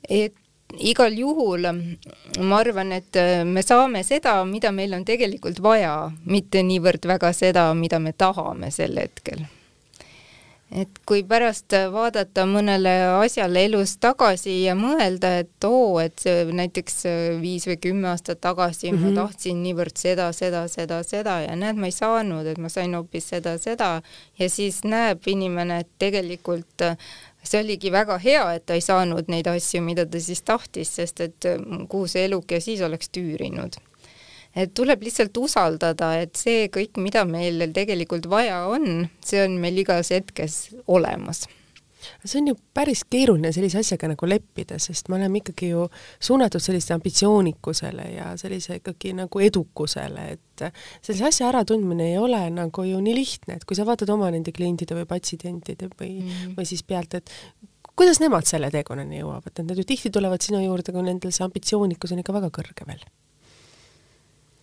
[0.09, 0.37] et
[0.81, 6.63] igal juhul ma arvan, et äh, me saame seda, mida meil on tegelikult vaja, mitte
[6.63, 9.47] niivõrd väga seda, mida me tahame sel hetkel
[10.75, 17.05] et kui pärast vaadata mõnele asjale elus tagasi ja mõelda, et oo, et see näiteks
[17.41, 19.01] viis või kümme aastat tagasi mm -hmm.
[19.01, 19.15] ma mhm.
[19.21, 23.29] tahtsin niivõrd seda, seda, seda, seda ja näed, ma ei saanud, et ma sain hoopis
[23.29, 24.01] seda, seda
[24.39, 26.83] ja siis näeb inimene, et tegelikult
[27.43, 31.21] see oligi väga hea, et ta ei saanud neid asju, mida ta siis tahtis, sest
[31.21, 31.51] et
[31.89, 33.77] kuhu see eluke siis oleks tüürinud
[34.55, 39.83] et tuleb lihtsalt usaldada, et see kõik, mida meil tegelikult vaja on, see on meil
[39.83, 41.45] igas hetkes olemas
[42.25, 45.85] see on ju päris keeruline sellise asjaga nagu leppida, sest me oleme ikkagi ju
[46.23, 50.65] suunatud selliste ambitsioonikusele ja sellise ikkagi nagu edukusele, et
[51.01, 54.53] sellise asja äratundmine ei ole nagu ju nii lihtne, et kui sa vaatad oma nende
[54.55, 56.57] klientide või patsientide või mm, -hmm.
[56.59, 57.31] või siis pealt, et
[57.95, 61.45] kuidas nemad selle teekonnani jõuavad, et nad ju tihti tulevad sinu juurde, kui nendel see
[61.47, 63.05] ambitsioonikus on ikka väga kõrge veel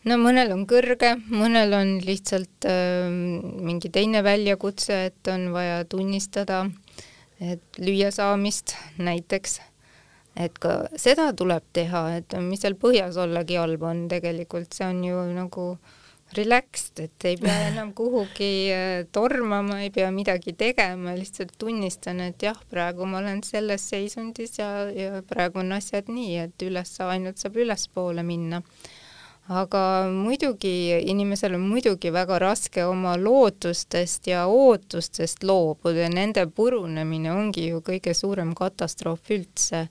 [0.08, 6.64] no mõnel on kõrge, mõnel on lihtsalt äh, mingi teine väljakutse, et on vaja tunnistada,
[7.42, 9.60] et lüüasaamist näiteks,
[10.42, 15.02] et ka seda tuleb teha, et mis seal põhjas ollagi halb on tegelikult, see on
[15.06, 15.66] ju nagu
[16.32, 22.42] relaxed, et ei pea enam kuhugi äh, tormama, ei pea midagi tegema, lihtsalt tunnistan, et
[22.42, 27.38] jah, praegu ma olen selles seisundis ja, ja praegu on asjad nii, et üles, ainult
[27.38, 28.62] saab ülespoole minna
[29.48, 37.32] aga muidugi inimesel on muidugi väga raske oma lootustest ja ootustest loobuda ja nende purunemine
[37.32, 39.88] ongi ju kõige suurem katastroof üldse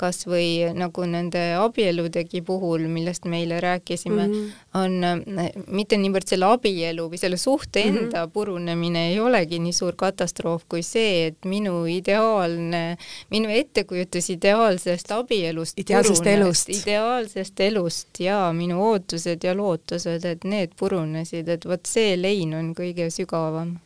[0.00, 4.80] kas või nagu nende abieludegi puhul, millest me eile rääkisime mm, -hmm.
[4.80, 7.88] on äh, mitte niivõrd selle abielu või selle suhte mhm.
[7.88, 8.32] enda mm -hmm.
[8.32, 12.96] purunemine ei olegi nii suur katastroof kui see, et minu ideaalne,
[13.30, 20.74] minu ettekujutus ideaalsest abielust ideaalsest elust, ideaalsest elust ja minu ootused ja lootused, et need
[20.78, 23.78] purunesid, et vot see lein on kõige sügavam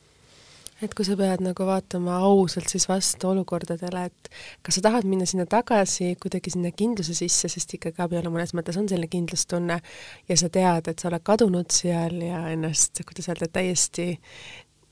[0.85, 4.31] et kui sa pead nagu vaatama ausalt siis vastu olukordadele, et
[4.65, 8.79] kas sa tahad minna sinna tagasi kuidagi sinna kindluse sisse, sest ikkagi abielu mõnes mõttes
[8.81, 9.81] on selline kindlustunne
[10.29, 14.13] ja sa tead, et sa oled kadunud seal ja ennast, kuidas öelda, täiesti,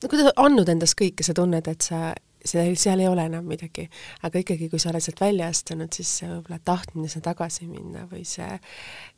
[0.03, 2.11] kuidas andnud endast kõike, sa tunned, et sa
[2.45, 3.87] see, seal ei ole enam midagi.
[4.23, 8.05] aga ikkagi, kui sa oled sealt välja astunud, siis see võib-olla tahtmine sinna tagasi minna
[8.11, 8.49] või see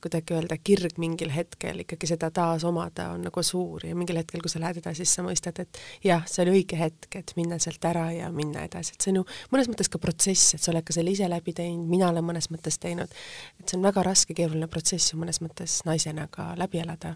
[0.03, 3.85] kuidagi öelda kirg mingil hetkel ikkagi seda taas omada on nagu suur.
[3.87, 6.79] Ja mingil hetkel, kui sa lähed edasi, siis sa mõistad, et jah, see oli õige
[6.79, 10.01] hetk, et minna sealt ära ja minna edasi, et see on ju mõnes mõttes ka
[10.01, 13.11] protsess, et sa oled ka selle ise läbi teinud, mina olen mõnes mõttes teinud,
[13.59, 17.15] et see on väga raske, keeruline protsess ju mõnes mõttes naisena ka läbi elada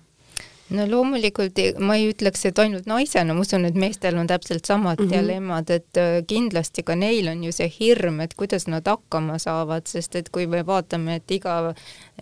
[0.75, 4.99] no loomulikult ma ei ütleks, et ainult naisena, ma usun, et meestel on täpselt samad
[4.99, 5.17] mm -hmm.
[5.17, 9.87] dilemmad, et äh, kindlasti ka neil on ju see hirm, et kuidas nad hakkama saavad,
[9.87, 11.73] sest et kui me vaatame, et iga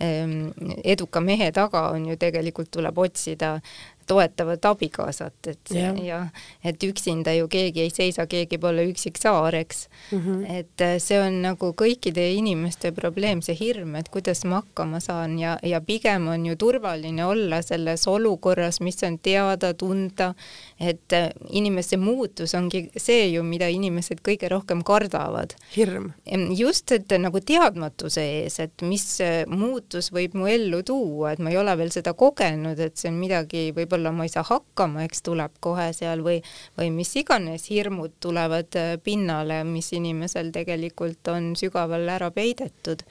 [0.02, 0.50] ähm,
[0.84, 3.60] eduka mehe taga on ju tegelikult tuleb otsida
[4.08, 5.92] toetavat abikaasat, et ja.
[6.02, 6.20] ja
[6.64, 10.18] et üksinda ju keegi ei seisa, keegi pole üksik saar, eks mm.
[10.18, 10.58] -hmm.
[10.58, 15.38] et äh, see on nagu kõikide inimeste probleem, see hirm, et kuidas ma hakkama saan
[15.38, 20.34] ja, ja pigem on ju turvaline olla selles olukorras, mis on teada, tunda,
[20.80, 25.54] et äh, inimese muutus ongi see ju, mida inimesed kõige rohkem kardavad.
[25.76, 26.12] hirm.
[26.56, 31.50] just, et nagu teadmatuse ees, et mis äh, muutus võib mu ellu tuua, et ma
[31.50, 35.04] ei ole veel seda kogenud, et see on midagi võib-olla võib-olla ma ei saa hakkama,
[35.06, 36.38] eks tuleb kohe seal või,
[36.78, 43.02] või mis iganes hirmud tulevad äh, pinnale, mis inimesel tegelikult on sügaval ära peidetud.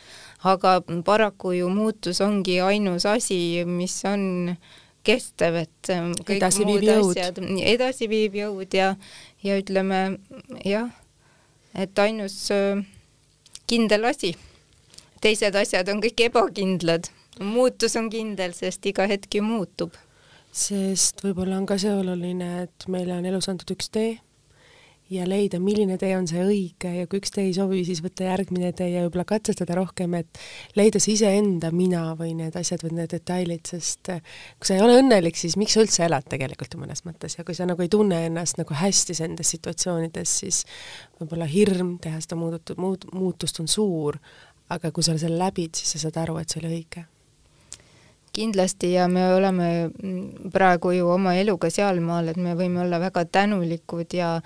[0.44, 4.56] aga paraku ju muutus ongi ainus asi, mis on
[5.04, 7.42] kestev, et äh, kõik edasiviiv jõud.
[7.64, 8.96] edasiviiv jõud ja,
[9.44, 10.20] ja ütleme
[10.64, 10.90] jah,
[11.76, 12.84] et ainus äh,
[13.68, 14.36] kindel asi.
[15.22, 17.10] teised asjad on kõik ebakindlad
[17.40, 19.94] muutus on kindel, sest iga hetk ju muutub
[20.52, 24.16] sest võib-olla on ka see oluline, et meile on elus antud üks tee
[25.10, 28.28] ja leida, milline tee on see õige ja kui üks tee ei sobi, siis võtta
[28.28, 30.42] järgmine tee ja võib-olla katsetada rohkem, et
[30.80, 34.22] leida see iseenda mina või need asjad või need detailid, sest eh,
[34.60, 37.38] kui sa ei ole õnnelik, siis miks sa üldse elad tegelikult ju mõnes mõttes?
[37.40, 40.64] Ja kui sa nagu ei tunne ennast nagu hästi nendes situatsioonides, siis
[41.22, 44.20] võib-olla hirm teha seda muudetud, muud, muutust on suur,
[44.74, 47.08] aga kui sa selle läbid, siis sa saad aru, et see oli õige
[48.38, 49.68] kindlasti ja me oleme
[50.54, 54.38] praegu ju oma eluga sealmaal, et me võime olla väga tänulikud ja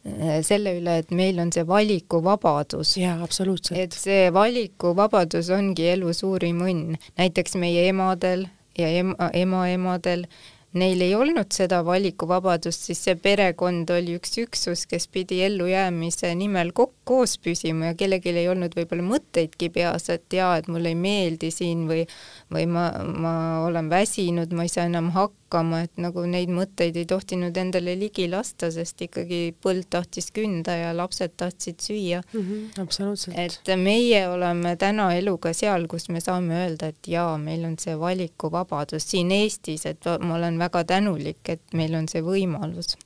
[0.00, 2.94] Äh, selle üle, et meil on see valikuvabadus.
[2.96, 3.78] jaa, absoluutselt.
[3.78, 6.96] et see valikuvabadus ongi elu suurim õnn.
[7.20, 8.46] näiteks meie emadel
[8.78, 10.24] ja ema, emaemadel
[10.72, 16.72] neil ei olnud seda valikuvabadust, siis see perekond oli üks üksus, kes pidi ellujäämise nimel
[16.72, 21.50] koos püsima ja kellelgi ei olnud võib-olla mõtteidki peas, et jaa, et mulle ei meeldi
[21.52, 22.06] siin või
[22.50, 23.32] või ma, ma
[23.66, 28.26] olen väsinud, ma ei saa enam hakkama, et nagu neid mõtteid ei tohtinud endale ligi
[28.30, 32.40] lasta, sest ikkagi põld tahtis künda ja lapsed tahtsid süüa mm.
[32.40, 33.38] -hmm, absoluutselt.
[33.38, 37.98] et meie oleme täna eluga seal, kus me saame öelda, et jaa, meil on see
[37.98, 42.96] valikuvabadus siin Eestis, et ma olen väga tänulik, et meil on see võimalus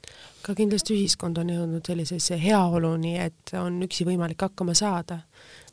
[0.45, 5.23] ka kindlasti ühiskond on jõudnud sellisesse heaoluni, et on üksi võimalik hakkama saada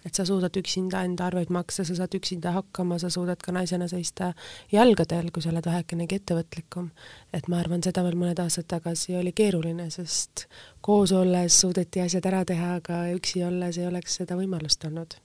[0.06, 3.88] et sa suudad üksinda enda arveid maksta, sa saad üksinda hakkama, sa suudad ka naisena
[3.92, 4.32] seista
[4.72, 6.92] jalgadel, kui sa oled vähekenegi ettevõtlikum.
[7.34, 10.48] et ma arvan, seda veel mõned aastad tagasi oli keeruline, sest
[10.82, 15.20] koos olles suudeti asjad ära teha, aga üksi olles ei oleks seda võimalust olnud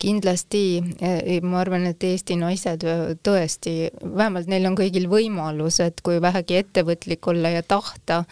[0.00, 0.80] kindlasti
[1.44, 2.86] ma arvan, et Eesti naised
[3.26, 8.22] tõesti, vähemalt neil on kõigil võimalus, et kui vähegi ettevõtlik olla ja tahta,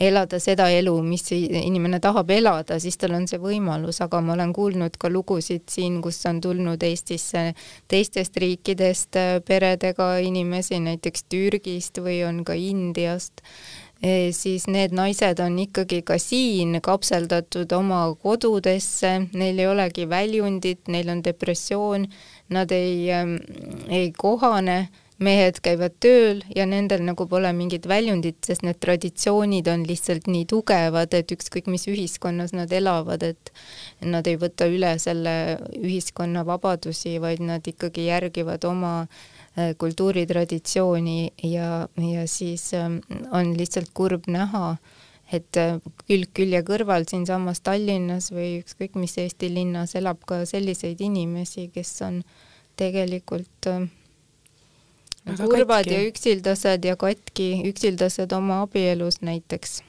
[0.00, 4.54] elada seda elu, mis inimene tahab elada, siis tal on see võimalus, aga ma olen
[4.56, 7.50] kuulnud ka lugusid siin, kus on tulnud Eestisse
[7.90, 13.44] teistest riikidest äh, peredega inimesi, näiteks Türgist või on ka Indiast.
[14.00, 20.88] E, siis need naised on ikkagi ka siin kapseldatud oma kodudesse, neil ei olegi väljundit,
[20.88, 22.08] neil on depressioon,
[22.48, 23.36] nad ei, ähm,
[23.92, 24.86] ei kohane
[25.20, 30.46] mehed käivad tööl ja nendel nagu pole mingit väljundit, sest need traditsioonid on lihtsalt nii
[30.48, 33.52] tugevad, et ükskõik mis ühiskonnas nad elavad, et
[34.00, 35.34] nad ei võta üle selle
[35.76, 41.20] ühiskonna vabadusi, vaid nad ikkagi järgivad oma äh, kultuuritraditsiooni
[41.52, 43.02] ja, ja siis ähm,
[43.36, 44.78] on lihtsalt kurb näha,
[45.36, 45.76] et äh,
[46.08, 51.98] külg külje kõrval siinsamas Tallinnas või ükskõik mis Eesti linnas elab ka selliseid inimesi, kes
[52.08, 52.22] on
[52.80, 53.84] tegelikult äh,
[55.24, 59.82] kurvad ja üksildased ja katki, üksildased oma abielus näiteks.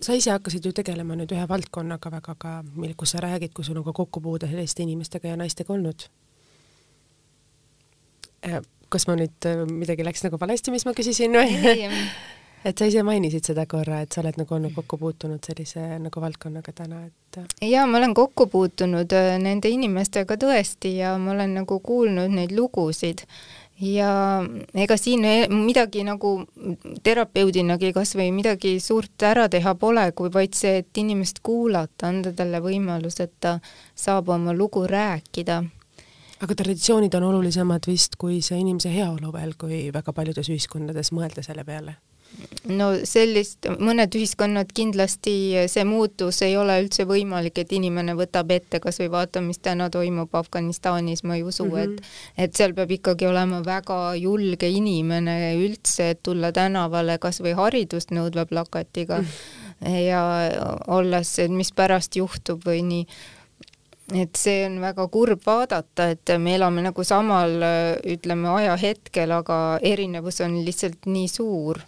[0.00, 3.64] sa ise hakkasid ju tegelema nüüd ühe valdkonnaga väga ka, mille, kus sa räägid, kui
[3.64, 6.08] sul on ka kokkupuude selliste inimestega ja naistega olnud.
[8.44, 8.60] Äh,
[8.92, 11.88] kas ma nüüd, äh, midagi läks nagu valesti, mis ma küsisin või?
[12.68, 16.20] et sa ise mainisid seda korra, et sa oled nagu olnud kokku puutunud sellise nagu
[16.20, 17.40] valdkonnaga täna, et.
[17.40, 17.68] Äh.
[17.70, 23.24] ja ma olen kokku puutunud nende inimestega tõesti ja ma olen nagu kuulnud neid lugusid
[23.80, 24.44] ja
[24.74, 26.34] ega siin midagi nagu
[27.02, 32.62] terapeudinagi kasvõi midagi suurt ära teha pole, kui vaid see, et inimest kuulata, anda talle
[32.62, 33.58] võimalus, et ta
[33.94, 35.62] saab oma lugu rääkida.
[36.44, 41.42] aga traditsioonid on olulisemad vist kui see inimese heaolu veel, kui väga paljudes ühiskondades mõelda
[41.42, 41.96] selle peale
[42.68, 45.34] no sellist, mõned ühiskonnad kindlasti
[45.70, 49.90] see muutus ei ole üldse võimalik, et inimene võtab ette kas või vaata, mis täna
[49.92, 51.82] toimub Afganistanis, ma ei usu mm, -hmm.
[51.82, 52.46] et mhm.
[52.46, 58.10] et seal peab ikkagi olema väga julge inimene üldse, et tulla tänavale kas või haridust
[58.10, 59.96] nõudva plakatiga mm -hmm.
[60.06, 60.24] ja
[60.86, 63.06] olles, et mis pärast juhtub või nii
[64.14, 67.50] et see on väga kurb vaadata, et me elame nagu samal,
[68.04, 71.80] ütleme, ajahetkel, aga erinevus on lihtsalt nii suur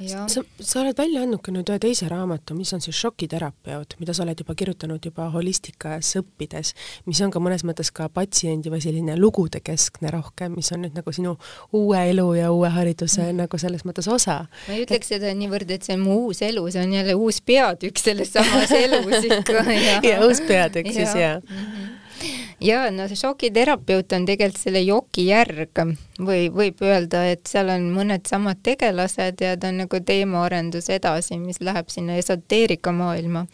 [0.00, 4.14] sa, sa oled välja andnud ka nüüd ühe teise raamatu, mis on siis šokiterapeut, mida
[4.16, 6.72] sa oled juba kirjutanud juba holistikas õppides,
[7.08, 11.14] mis on ka mõnes mõttes ka patsiendi või selline lugudekeskne rohkem, mis on nüüd nagu
[11.14, 11.36] sinu
[11.76, 13.44] uue elu ja uue hariduse mm.
[13.44, 14.42] nagu selles mõttes osa.
[14.68, 15.16] ma ei ütleks et...
[15.16, 18.72] seda niivõrd, et see on mu uus elu, see on jälle uus peatükk selles samas
[18.76, 21.34] elus ikka ja, ja uus peatükk siis ja, ja.
[21.42, 21.98] Mm -hmm
[22.60, 25.82] ja no see šokiterapeut on tegelikult selle joki järg
[26.22, 31.38] või võib öelda, et seal on mõned samad tegelased ja ta on nagu teemaarendus edasi,
[31.40, 33.46] mis läheb sinna esoteerika maailma.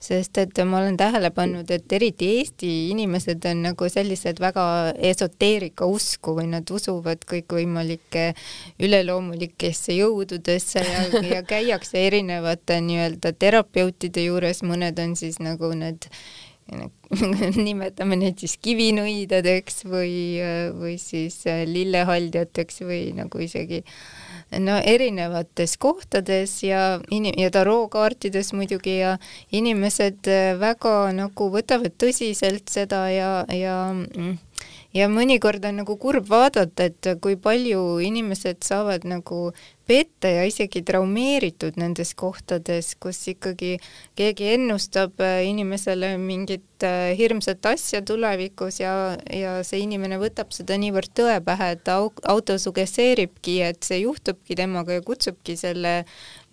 [0.00, 5.84] sest et ma olen tähele pannud, et eriti Eesti inimesed on nagu sellised väga esoteerika
[5.84, 8.32] usku või nad usuvad kõikvõimalike
[8.80, 11.02] üleloomulikesse jõududesse ja,
[11.34, 16.08] ja käiakse erinevate nii-öelda terapeutide juures, mõned on siis nagu need
[17.66, 20.38] nimetame neid siis kivinõidadeks või,
[20.78, 23.82] või siis lillehaldjateks või nagu isegi
[24.58, 29.16] no erinevates kohtades ja inim- ja tarookaartides muidugi ja
[29.52, 34.38] inimesed äh, väga nagu võtavad tõsiselt seda ja, ja mm,
[34.94, 39.52] ja mõnikord on nagu kurb vaadata, et kui palju inimesed saavad nagu
[39.90, 43.76] petta ja isegi traumeeritud nendes kohtades, kus ikkagi
[44.18, 48.94] keegi ennustab äh, inimesele mingit äh, hirmsat asja tulevikus ja,
[49.34, 51.98] ja see inimene võtab seda niivõrd tõe pähe, et ta
[52.34, 56.04] autosugesseeribki, et see juhtubki temaga ja kutsubki selle,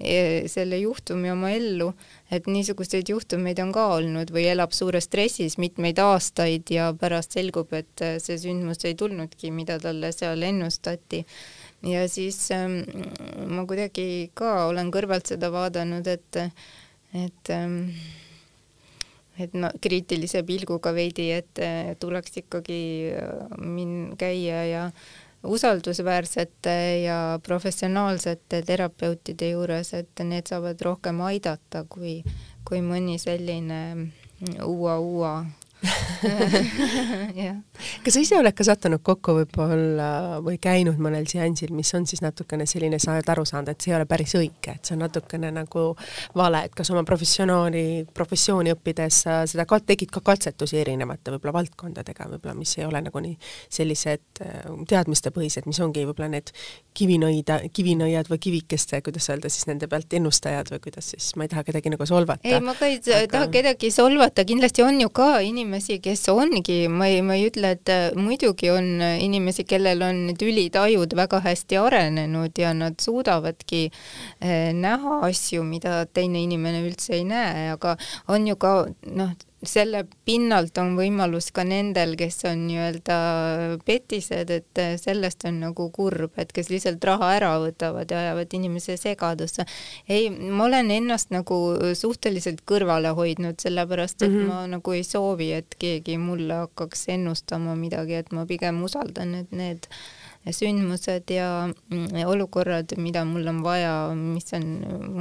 [0.02, 1.92] e, selle juhtumi oma ellu
[2.32, 7.72] et niisuguseid juhtumeid on ka olnud või elab suures stressis mitmeid aastaid ja pärast selgub,
[7.78, 11.24] et äh, see sündmus ei tulnudki, mida talle seal ennustati.
[11.86, 12.82] Ja siis ähm,
[13.54, 16.42] ma kuidagi ka olen kõrvalt seda vaadanud, et,
[17.14, 17.78] et ähm,
[19.38, 21.62] et no kriitilise pilguga veidi, et
[22.02, 22.82] tuleks ikkagi
[23.14, 24.84] äh, min-, käia ja
[25.48, 32.20] usaldusväärsete ja professionaalsete terapeutide juures, et need saavad rohkem aidata kui,
[32.68, 33.80] kui mõni selline
[34.66, 35.34] uua-uua
[38.04, 42.22] kas sa ise oled ka sattunud kokku võib-olla või käinud mõnel seansil, mis on siis
[42.26, 45.02] natukene selline, sa oled aru saanud, et see ei ole päris õige, et see on
[45.06, 45.82] natukene nagu
[46.38, 47.84] vale, et kas oma professionaali,
[48.18, 53.00] professiooni õppides sa seda ka tegid ka katsetusi erinevate võib-olla valdkondadega võib-olla, mis ei ole
[53.06, 53.36] nagu nii
[53.78, 54.48] sellised äh,
[54.90, 56.48] teadmistepõhised, mis ongi võib-olla need
[56.98, 61.52] kivinõida, kivinõiad või kivikeste, kuidas öelda siis nende pealt ennustajad või kuidas siis, ma ei
[61.54, 62.42] taha kedagi nagu solvata.
[62.48, 63.28] ei, ma ka ei aga...
[63.36, 67.48] taha kedagi solvata, kindlasti on ju ka inimesi, inimesi, kes ongi, ma ei, ma ei
[67.50, 72.72] ütle, et äh, muidugi on äh, inimesi, kellel on need ülitajud väga hästi arenenud ja
[72.74, 77.98] nad suudavadki äh, näha asju, mida teine inimene üldse ei näe, aga
[78.32, 78.74] on ju ka
[79.12, 83.16] noh, selle pinnalt on võimalus ka nendel, kes on nii-öelda
[83.88, 88.98] petised, et sellest on nagu kurb, et kes lihtsalt raha ära võtavad ja ajavad inimese
[89.02, 89.66] segadusse.
[90.10, 91.58] ei, ma olen ennast nagu
[91.98, 94.48] suhteliselt kõrvale hoidnud, sellepärast et mm -hmm.
[94.48, 99.52] ma nagu ei soovi, et keegi mulle hakkaks ennustama midagi, et ma pigem usaldan, et
[99.52, 99.90] need
[100.52, 101.70] sündmused ja
[102.28, 104.66] olukorrad, mida mul on vaja, mis on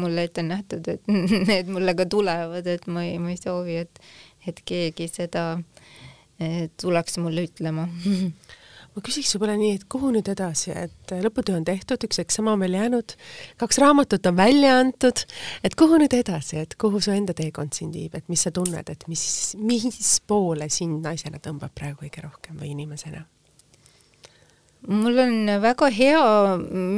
[0.01, 1.09] mulle ette nähtud, et
[1.49, 4.01] need mulle ka tulevad, et ma ei, ma ei soovi, et
[4.47, 5.49] et keegi seda
[6.81, 7.87] tuleks mulle ütlema
[8.97, 12.63] ma küsiks võib-olla nii, et kuhu nüüd edasi, et lõputöö on tehtud, üks eksam on
[12.65, 13.13] veel jäänud,
[13.61, 15.27] kaks raamatut on välja antud,
[15.67, 18.89] et kuhu nüüd edasi, et kuhu su enda teekond sind viib, et mis sa tunned,
[18.93, 19.27] et mis,
[19.61, 23.27] mis poole sind naisena tõmbab praegu kõige rohkem või inimesena?
[24.87, 26.23] Mul on väga hea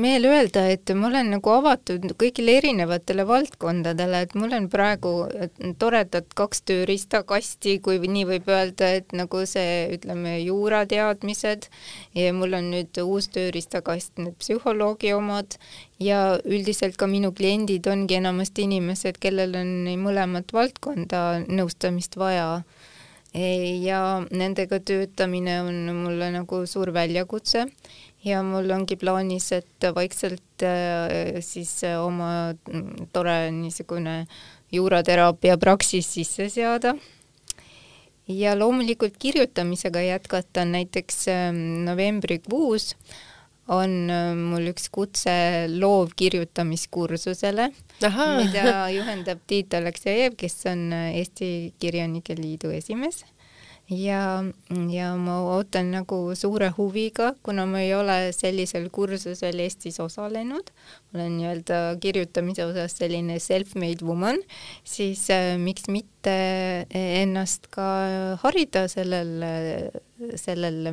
[0.02, 5.12] meel öelda, et ma olen nagu avatud kõigile erinevatele valdkondadele, et mul on praegu
[5.80, 11.68] toredad kaks tööriistakasti, kui nii võib öelda, et nagu see, ütleme, juurateadmised
[12.18, 15.56] ja mul on nüüd uus tööriistakast, need psühholoogi omad
[16.02, 19.72] ja üldiselt ka minu kliendid ongi enamasti inimesed, kellel on
[20.02, 22.60] mõlemat valdkonda nõustamist vaja
[23.84, 27.66] ja nendega töötamine on mulle nagu suur väljakutse
[28.24, 34.24] ja mul ongi plaanis, et vaikselt äh, siis äh, oma mm, tore niisugune
[34.72, 36.94] juurateraapia praksis sisse seada.
[38.28, 42.94] ja loomulikult kirjutamisega jätkata näiteks ähm, novembrikuus
[43.68, 47.70] on äh, mul üks kutse loovkirjutamiskursusele,
[48.40, 53.24] mida juhendab Tiit Aleksejev, kes on äh, Eesti Kirjanike Liidu esimees.
[53.88, 54.44] Ja,
[54.92, 60.68] ja ma ootan nagu suure huviga, kuna ma ei ole sellisel kursusel Eestis osalenud,
[61.08, 64.42] ma olen nii-öelda kirjutamise osas selline self-made woman,
[64.84, 66.36] siis äh, miks mitte
[66.92, 67.88] ennast ka
[68.44, 69.32] harida sellel,
[70.36, 70.84] sellel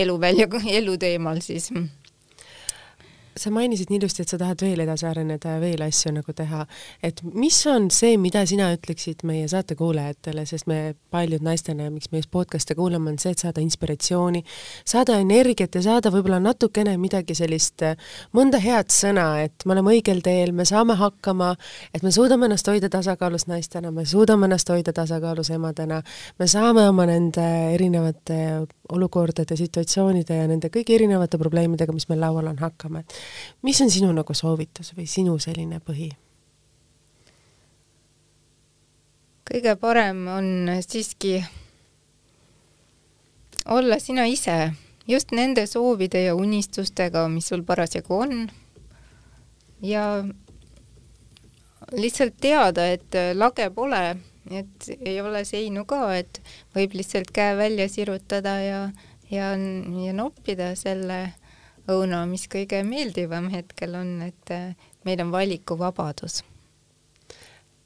[0.00, 0.48] mm, eluvälja,
[0.80, 1.70] eluteemal siis.
[3.40, 6.64] Sa mainisid nii ilusti, et sa tahad veel edasi areneda ja veel asju nagu teha,
[7.06, 12.10] et mis on see, mida sina ütleksid meie saate kuulajatele, sest me paljud naistena, miks
[12.10, 14.42] me just podcast'e kuulame, on see, et saada inspiratsiooni,
[14.82, 17.86] saada energiat ja saada võib-olla natukene midagi sellist,
[18.36, 21.54] mõnda head sõna, et me oleme õigel teel, me saame hakkama,
[21.94, 26.02] et me suudame ennast hoida tasakaalus naistena, me suudame ennast hoida tasakaalus emadena,
[26.42, 27.46] me saame oma nende
[27.78, 28.42] erinevate
[28.92, 33.14] olukordade, situatsioonide ja nende kõigi erinevate probleemidega, mis meil laual on, hakkama, et
[33.66, 36.10] mis on sinu nagu soovitus või sinu selline põhi?
[39.50, 40.46] kõige parem on
[40.86, 41.40] siiski
[43.66, 44.72] olla sina ise,
[45.10, 48.50] just nende soovide ja unistustega, mis sul parasjagu on.
[49.82, 50.24] ja
[51.92, 54.16] lihtsalt teada, et lage pole,
[54.50, 56.40] et ei ole seinu ka, et
[56.76, 58.82] võib lihtsalt käe välja sirutada ja,
[59.30, 59.52] ja,
[60.04, 61.20] ja noppida selle
[61.90, 64.72] õuna, mis kõige meeldivam hetkel on, et äh,
[65.04, 66.42] meil on valikuvabadus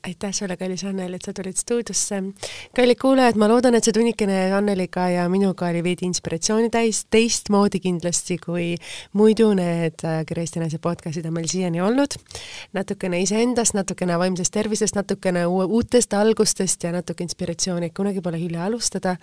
[0.07, 2.21] aitäh sulle, kallis Anneli, et sa tulid stuudiosse.
[2.77, 7.81] kallid kuulajad, ma loodan, et see tunnikene Anneliga ja minuga oli veidi inspiratsiooni täis, teistmoodi
[7.85, 8.75] kindlasti kui
[9.17, 12.19] muidu need Kristi Naise podcastid on meil siiani olnud.
[12.77, 18.65] natukene iseendast, natukene vaimsest tervisest, natukene uutest algustest ja natuke inspiratsiooni, et kunagi pole hilja
[18.69, 19.17] alustada.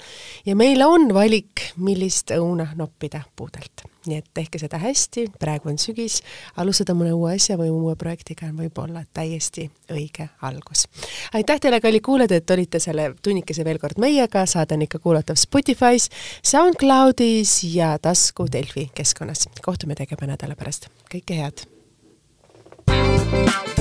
[0.45, 5.79] ja meil on valik, millist õuna noppida puudelt nii et tehke seda hästi, praegu on
[5.81, 6.21] sügis,
[6.61, 10.87] alustada mõne uue asja või uue projektiga on võib-olla täiesti õige algus.
[11.33, 15.39] aitäh teile, kallid kuulajad, et olite selle tunnikese veel kord meiega, saade on ikka kuulatav
[15.39, 16.09] Spotify's,
[16.43, 19.47] SoundCloudis ja tasku Delfi keskkonnas.
[19.61, 21.67] kohtume tegevuja nädala pärast, kõike head!
[22.91, 23.80] thank you